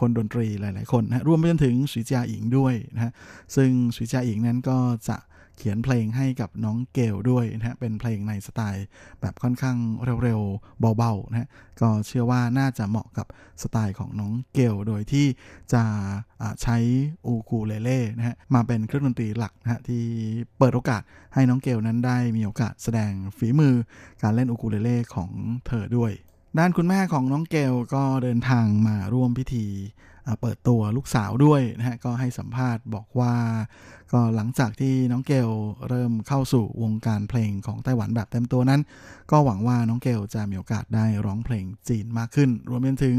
[0.00, 3.12] คนดนตรีหลาย ๆ คนนะฮะรวมไปจนถึงสุจิยาอิงด้วยนะฮะ
[3.56, 4.78] ซึ่งสุจิยาอิงนั้นก็
[5.08, 5.16] จะ
[5.56, 8.86] เขียนเพลงให้กับน้องเกลด้วยนะฮะเป็นเพลงในสไตล์
[9.20, 9.76] แบบค่อนข้าง
[10.24, 11.48] เร็วๆเบาๆนะฮะ
[11.80, 13.26] ก็เชื่อว่าน่าจะเหมาะกับ
[13.62, 15.26] สไตล์ของน้องเกลโดยที่
[15.72, 15.82] จะ
[16.62, 16.76] ใช้
[17.26, 20.02] อูคูเลเล่นะฮะมาเป็นเครื่องดนตรีหลักนะฮะที่
[20.58, 21.02] เปิดโอกาส
[21.34, 23.74] ให้น้องเกลนั้นได้มีโอกาสแสดงฝีมือ
[24.22, 25.30] การเล่นอูคูเลเล่ของ
[25.66, 26.12] เธอด้วย
[26.58, 29.66] ด้านคุณแม่ของน้องเกลก็เดินทางมาร่วมพิธี
[30.40, 33.32] เปิดตัวลูกสาวด้วยนะฮะก็ให้สัมภาษณ์บอกว่า
[34.12, 35.50] ก็หลังจากที่น้องเกล
[35.88, 38.80] เริ่มเข้าสู่วงการเพลงของไต้หวันแบบเต็มตัวนั้น
[39.30, 43.18] ก็หวังว่าน้องเกลจะมีโอกาสได้ร้องเพลงจีนมากขึ้น รวมไปถึง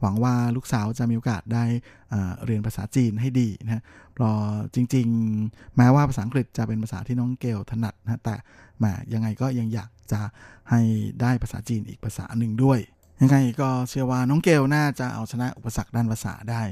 [0.00, 1.64] หวังว่าลูกสาวจะมีโอกาสได้
[2.12, 3.82] อ่าเรียนภาษาจีนให้ดีนะฮะ
[4.14, 4.36] เพราะ
[4.74, 5.06] จริง
[5.42, 8.36] ๆ แม้ว่าภาษาอังกฤษจะเป็นภาษาที่น้องเกลถนัดนะแต่
[8.78, 10.20] แหมยังไงก็ยังอยากจะ
[10.70, 10.80] ให้
[11.20, 12.78] ได้ภาษาจีนอีกภาษาหนึ่งด้วย
[13.20, 16.62] ยังไงก็เชื่อว่าน้องเกลน่าจะเอาชนะอุปสรรคด้านภาษาได้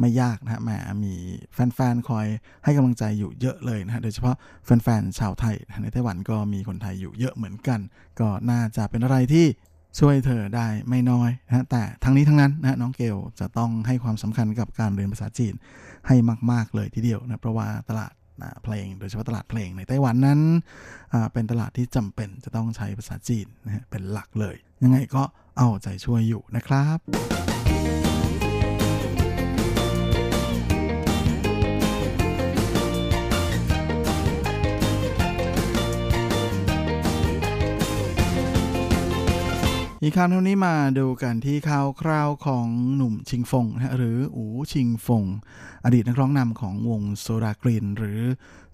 [0.00, 0.70] ไม่ยากนะฮะแหม
[1.04, 1.14] มี
[1.54, 2.26] แฟนๆคอย
[2.64, 7.80] ให้กำลังใจอยู่เยอะเลยนะฮะโดยเฉพาะแฟนๆชาวไทยในไต้หวันก็มีคนไทยอยู่เยอะเหมือนกัน
[8.20, 9.46] ก็น่าจะเป็นอะไรที่
[10.00, 15.54] ช่วยเธอได้ไม่น้อยนะแต่ทั้งนี้ทั้งนั้นนะน้องเกลจะต้องให้ความสำคัญกับการเรียนภาษาจีน
[16.06, 16.16] ให้
[16.50, 18.12] มาก ๆเลยทีเดียวนะเพราะว่าตลาด
[18.64, 20.40] เพลงโดยเฉพาะตลาดเพลงในไต้หวันนั้น
[21.32, 25.22] เป็นตลาดที่จำเป็นจะต้องใช้ภาษาจีนนะเป็นหลักเลย ยังไงก็
[25.56, 26.98] เอาใจช่วยอยู่นะครับ
[40.06, 45.24] อีกคราวเท่านี้มาดูกันที่ข่าวคราวของหนุ่มชิงฟงนะฮะหรืออูชิงฟง
[45.84, 48.20] อดีตนักร้องนำของวง Sodagreen หรือ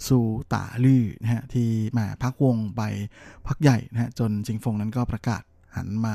[0.07, 0.19] ซู
[0.53, 1.69] ตาลี่นะฮะที่
[1.99, 2.83] มาพักวงไป
[3.47, 5.43] พักใหญ่นะฮะจนชิงฟงนั้นก็ประกาศ
[5.77, 6.15] หันมา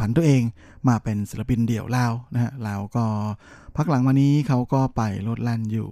[0.00, 0.42] ผันตัวเอง
[0.88, 3.04] มาเป็นศิลปินเดี่ยวแล้วนะฮะแล้วก็
[3.76, 5.88] พักหลังมานี้เขาก็ไปโลดแล่นอยู่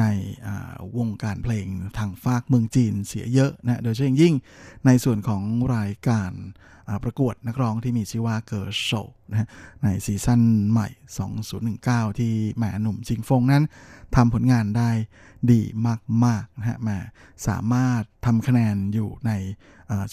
[0.00, 0.04] ใน
[0.98, 1.66] วงการเพลง
[1.98, 4.34] ทางฝากเมืองจีนเสียเยอะนะโดยเฉพาะยิ่ง
[4.86, 5.42] ในส่วนของ
[5.76, 6.32] รายการ
[7.04, 9.48] ประกวดนักร้องที่มีชื่อว่าเกิร์ลโชว์นะ
[9.82, 10.40] ในซีซั่น
[10.70, 10.88] ใหม่
[11.54, 13.64] 2019 ที่แหมหนุ่มจิงฟงนั้น
[14.16, 14.90] ทำผลงานได้
[15.50, 15.60] ดี
[16.24, 16.88] มากๆนะฮะแหม
[17.46, 19.32] สามารถทำคะแนนอยู่ใน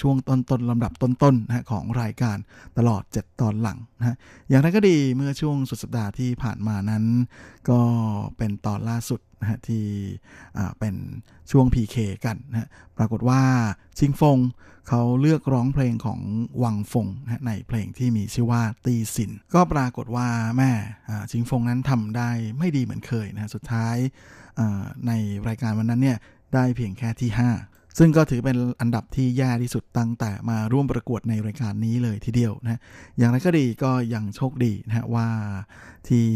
[0.01, 2.37] ช่วงต้นๆลำดับต้นๆนะของรายการ
[2.77, 4.15] ตลอด 7 ตอนหลังนะฮะ
[4.49, 7.03] อย่างไรก็ดีเมื่อช่วงสุดสัปดาห์ที่ผ่านมานั้น
[7.69, 7.79] ก็
[8.37, 9.85] เป็นตอนล่าสุด นะฮะที่
[10.79, 10.95] เป็น
[11.51, 13.41] ช่วง PK กันนะฮะปรากฏว่า
[13.99, 14.39] ชิงฟง
[14.89, 16.19] เขาเลือกร้องเพลงของ
[16.63, 20.27] วังฟงนะในเพลงที่มีชื่อว่าตีสิน ก็ปรากฏว่า
[20.57, 20.71] แม่
[21.31, 23.95] ชิงฟงนั้นทำได้ไม่ดีเหมือนเคยนะฮะสุดท้าย
[25.07, 25.11] ใน
[25.47, 26.17] รายการวันนั้นเนี่ย
[26.53, 27.29] ได้เพียงแค่ที่
[27.61, 32.79] 5 ซึ่งก็ถือเป็นอันดับที่แย่ที่สุดตั้งแต่มาร่วมประกวดในรายการนี้เลยทีเดียวนะ
[33.17, 35.27] อย่างไรก็ดีก็ยังโชคดีนะฮะว่า
[36.07, 36.27] ที่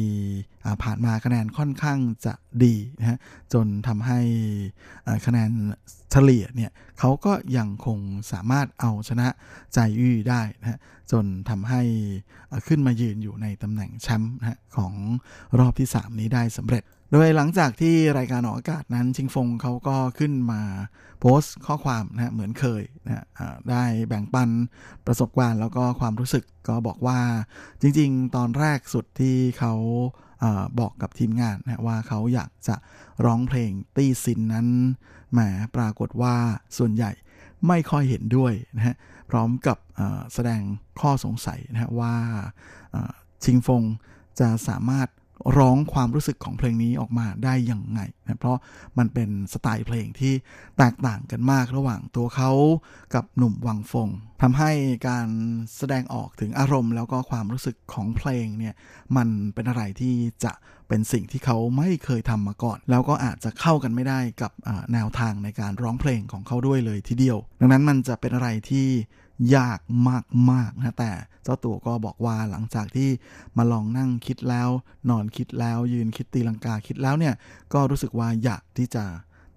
[0.84, 2.34] ผ่านมาคะแนนค่อนข้างจะ
[2.64, 3.18] ดีนะฮะ
[3.54, 4.20] จนทำให้
[5.26, 5.52] คะแนน
[6.12, 8.00] เฉลี่ยเนี่ยเขาก็ยังคง
[8.32, 9.28] สามารถเอาชนะ
[9.74, 10.80] ใจอี้ได้นะฮะ
[11.12, 11.82] จนทำให้
[12.68, 14.94] ขึ้นมายืนอยู่ในตำแหน่งแชมป์นะฮะของ
[15.60, 20.62] รอบที่ 3 นี้ได้สำเร็จ โดยหลังจากที่รายการออกอากาศนั้นชิงฟงเขาก็ขึ้นมา
[21.20, 23.26] โพสต์ข้อความนะฮะเหมือนเคยนะฮะ
[23.70, 24.50] ได้แบ่งปัน
[25.06, 27.20] ประสบการณ์แล้วก็ความรู้สึกก็บอกว่า
[27.82, 29.74] จริงๆ ตอนแรกสุดที่เขา
[30.44, 30.46] อ
[30.80, 32.76] บอกกับทีมงานนะว่าเขาอยากจะ
[33.26, 34.68] ร้องเพลงตี้ซินนั้น
[35.32, 35.40] แหม
[35.76, 36.36] ปรากฏว่า
[36.78, 37.12] ส่วนใหญ่
[37.68, 38.96] ไม่ค่อยเห็นด้วยนะฮะ
[39.30, 39.78] พร้อมกับ
[40.34, 40.62] แสดง
[41.02, 42.16] ข้อสงสัยนะฮะว่า
[43.44, 43.84] ชิงฟง
[44.40, 45.08] จะสามารถ
[45.58, 48.58] ร้องความรู้สึกของเพลงนี้ออกมาได้อย่างไงนะเพราะ
[48.98, 50.34] มันเป็นสไตล์เพลงที่
[50.78, 52.52] แตกต่างกันมากระหว่างตัวเขา
[53.16, 54.10] กับหนุ่มวังฟง
[54.42, 54.72] ทำให้
[55.08, 55.28] การ
[55.78, 58.74] แสดงออกถึงอารมณ์ แล้วก็ความรู้สึกของเพลงเนี่ย
[59.18, 60.54] มันเป็นอะไรที่จะ
[60.88, 64.52] เป็นสิ่งที่เขาไม่เคยทำมาก่อน แล้วก็อาจจะเข้ากันไม่ได้กับ
[64.94, 68.88] แนวทางในการร้องเพลงของเขาด้วยเลยทีเดียว ดังนั้นมันจะเป็นอะไรที่
[69.56, 69.80] ยาก
[70.52, 71.12] มากๆนะแต่
[71.44, 73.10] เจ้าตัวก็บอกว่าหลังจากที่
[73.58, 74.70] มาลองนั่งคิดแล้ว
[75.10, 77.34] นอนคิดแล้วยืนคิดตีลังกาคิดแล้วเนี่ย
[77.74, 79.04] ก็รู้สึกว่าอยากที่จะ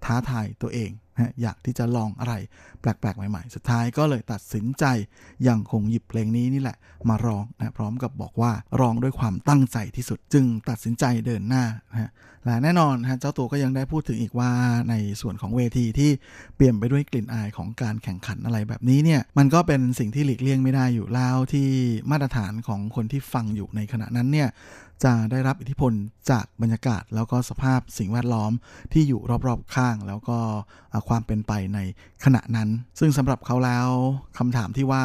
[0.05, 0.89] ท้าทายตัวเอง
[1.41, 2.33] อยากที่จะลองอะไร
[2.81, 4.85] แปลกๆ ใหม่ๆ สุดท้ายก็เลยตัดสินใจ
[5.47, 6.77] ยังคงหยิบเพลงนี้นี่แหละ
[7.09, 12.11] มาร้องนะพร้อมกับบอกว่าร้องด้วยความตั้งใจที่สุดจึงตัดสินใจเดินหน้านะ
[12.45, 14.51] และแน่นอนฮะเจ้าตัวก็ยังได้พูดถึงอีกว่า
[14.89, 16.11] ในส่วนของเวทีที่
[16.55, 21.67] เปลี่ยนไปด้วยกลิ่นอายของการแข่งขันอะไรแบบนี้เนี่ยมันก็เป็นสิ่งที่หลีกเลี่ยงไม่ได้อยู่แล้วที่
[22.11, 24.49] มาตรฐานของคนที่ฟังอยู่ในขณะนั้นเนี่ย
[25.03, 25.93] จะได้รับอิทธิพล
[26.29, 28.51] จากบรรยากาศ แล้วก็สภาพสิ่งแวดล้อม
[28.93, 30.37] ที่อยู่รอบๆข้าง แล้วก็
[31.07, 31.79] ความเป็นไปใน
[32.23, 33.87] ขณะนั้น ซึ่งสำหรับเขาแล้ว
[34.37, 35.03] คำถามที่ว่า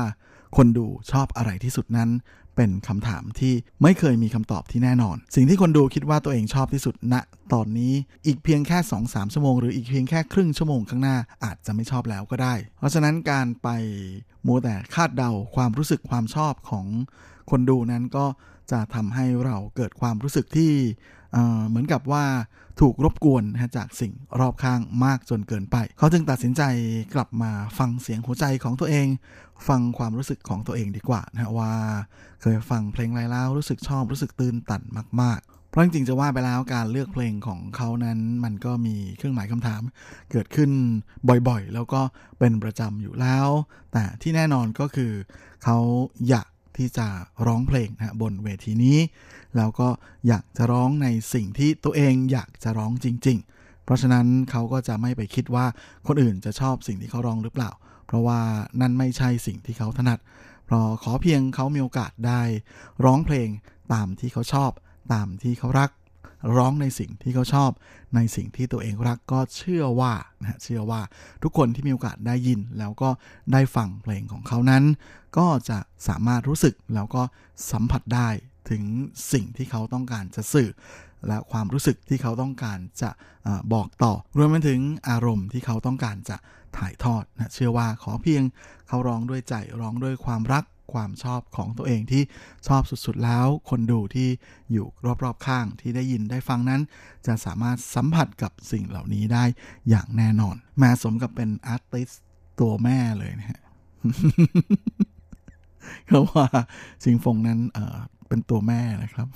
[0.56, 2.10] คนดูชอบอะไรที่สุดนั้น
[2.56, 7.14] เป็นคำถามที่ไม่เคยมีคำตอบที่แน่นอน สิ่งที่คนดูคิดว่าตัวเองชอบที่สุดณ
[7.52, 7.92] ตอนนี้
[8.26, 13.68] อีกเพียงแค่ 2-3 ชั่วโมง หรืออีกเพียงแค่ครึ่งชั่วโมงข้างหน้าอาจจะไม่ชอบแล้วก็ได้ เพราะฉะนั้นการไป
[14.46, 16.86] มัวแต่คาดเดาความรู้สึกความชอบของ
[17.50, 18.24] คนดูนั้นก็
[18.72, 20.72] จะทำให้เราเกิดความรู้สึกที่
[21.68, 22.24] เหมือนกับว่า
[22.80, 23.44] ถูกรบกวน
[23.76, 26.62] จากสิ่งรอบข้างมากจนเกินไป เขาจึงตัดสินใจ
[27.14, 29.06] กลับมาฟังเสียงหัวใจของตัวเอง
[29.68, 31.72] ฟังความรู้สึกของตัวเองดีกว่านะว่า
[32.42, 34.82] เคยฟังเพลงไรแล้วรู้สึกชอบรู้สึกตื่นตัน
[35.20, 39.82] มาก ๆ เพราะจริงๆจะว่าไปแล้วการเลือกเพลงของเขานั้น มันก็มีเครื่องหมายคำถาม
[40.30, 40.70] เกิดขึ้น
[41.48, 42.00] บ่อยๆ แล้วก็
[42.38, 43.48] เป็นประจำอยู่แล้ว
[43.92, 45.12] แต่ที่แน่นอนก็คือ
[45.64, 45.78] เขา
[46.28, 47.06] อยาก ที่จะ
[47.46, 48.98] ร้องเพลงนะบนเวทีนี้
[49.56, 49.88] แล้วก็
[50.28, 55.66] อยากจะร้องในสิ่งที่ตัวเองอยากจะร้องจริง ๆ เพราะฉะนั้นเขาก็จะไม่ไปคิดว่า
[56.06, 57.70] คนอื่นจะชอบสิ่งที่เขาร้องหรือเปล่า
[58.06, 58.40] เพราะว่า
[58.80, 60.18] นั่นไม่ใช่สิ่งที่เขาถนัด
[60.66, 62.42] เพราะขอเพียงเขามีโอกาสได้
[63.04, 63.48] ร้องเพลง
[63.92, 64.70] ตามที่เขาชอบ
[65.12, 65.90] ตามที่เขารัก
[66.56, 67.70] ร้องในสิ่งที่เขาชอบ
[68.14, 71.00] ในสิ่งที่ตัวเองรักก็เชื่อว่านะเชื่อว่า
[71.42, 73.10] ทุกคนที่มีโอกาสได้ยิน แล้วก็
[73.52, 74.84] ได้ฟังเพลงของเขานั้น
[75.38, 75.78] ก็จะ
[76.08, 77.22] สามารถรู้สึกแล้วก็
[77.72, 78.28] สัมผัสได้
[78.70, 78.82] ถึง
[79.32, 80.70] สิ่งที่เขาต้องการจะสื่อ
[81.28, 83.10] และความรู้สึกที่เขาต้องการจะ
[83.46, 86.36] อบอกต่อรวมไปถึงอารมณ์ที่เขาต้องการจะ
[86.78, 88.42] ถ่ายทอดนะเชื่อว่าขอเพียง
[88.88, 92.22] เขาร้องด้วยใจร้องด้วยความรัก ความชอบของตัวเองที่
[92.68, 94.28] ชอบสุดๆแล้ว คนดูที่
[94.72, 94.86] อยู่
[95.24, 96.80] รอบๆข้างที่ได้ยินได้ฟังนั้น
[97.26, 99.44] จะสามารถสัมผัสกับสิ่งเหล่านี้ได้
[99.88, 102.10] อย่างแน่นอนแม้สมกับเป็นอาร์ติส
[102.60, 103.60] ตัวแม่เลยนะฮะ
[106.06, 106.46] เพราะว่า
[107.04, 109.28] สิงฟงนั้นเเป็นตัวแม่นะครับ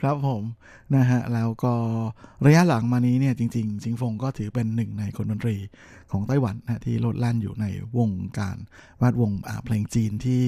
[0.00, 0.42] ครับผม
[0.96, 1.74] นะฮะแล้วก็
[2.46, 5.56] ระยะหลังมานี้เนี่ยจริงๆจิงฟงก็ถือเป็นหนึ่งในคนดนตรี
[6.12, 7.66] ของไต้หวันนะที่โลดแล่นอยู่ใน
[7.98, 8.56] วงการ
[9.00, 9.30] วาดวง
[9.64, 10.40] เพลงจีนที่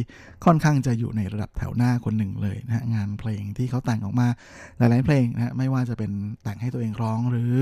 [0.44, 4.28] ค่อนข้างจะอยู่ในระดับแถวหน้าคนหนึ่งเลยนะงานเพลงที่เขาแต่งออกมา
[4.78, 6.12] หลายๆเพลงนะไม่ว่าจะเป็น
[6.42, 7.54] แต่งให้ตัวเองร้องหรือ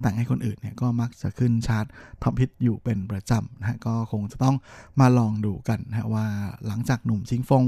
[0.00, 1.86] แต่งให้คนอื่นเนี่ยก็มักจะขึ้นชาร์ต
[2.22, 4.56] top hit อยู่เป็นประจำนะก็คงจะต้อง
[5.00, 6.26] มาลองดูกันนะว่า
[6.66, 7.64] หลังจากหนุ่มชิงฟง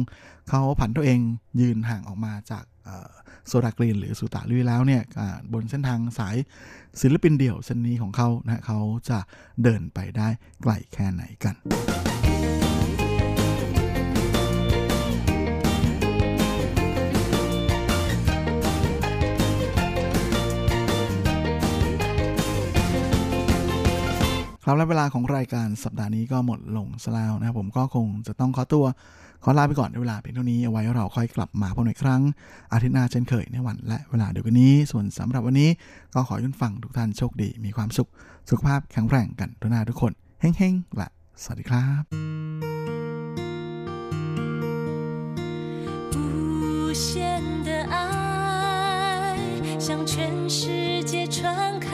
[0.49, 1.21] เขาผันตัวเอง
[1.61, 2.65] ยืนห่างออกมาจาก
[3.49, 5.03] Sodagreen หรือซูตาลี่แล้วเนี่ย
[5.53, 6.37] บนเส้นทางสาย
[7.01, 8.79] ศิลปินเดี่ยวเส้นนี้ของเขานะเขา
[9.11, 9.19] จะ
[9.63, 10.29] เดินไปได้
[10.63, 11.57] ไกลแค่ไหนกัน
[24.67, 28.85] ครับและเวลาของรายการสัปดาห์นี้ก็หมดลงสแล้วนะครับผมก็คงจะต้องขอตัว
[29.47, 32.23] ขอลาไปก่อนในเวลาเพียงเท่านี้เอาไว้เราค่อยกลับมาพบกันอีกครั้ง
[32.73, 35.71] อาทิตย์หน้าเช่นเคยในวันและเวลาเดียวกันนี้ ส่วนสำหรับวันนี้
[36.15, 38.09] ก็ขอยุ่นฟังทุกท่านโชคดีมีความสุข
[38.49, 41.09] สุขภาพแข็งแรงกันทุกนาทุกคนเฮ้งๆและ
[41.43, 42.03] สวัสดีครับ
[46.15, 46.17] 无
[47.07, 47.07] 限
[47.67, 47.97] 的爱
[49.85, 50.15] 向全
[50.57, 50.59] 世
[51.11, 51.39] 界传
[51.87, 51.94] 开。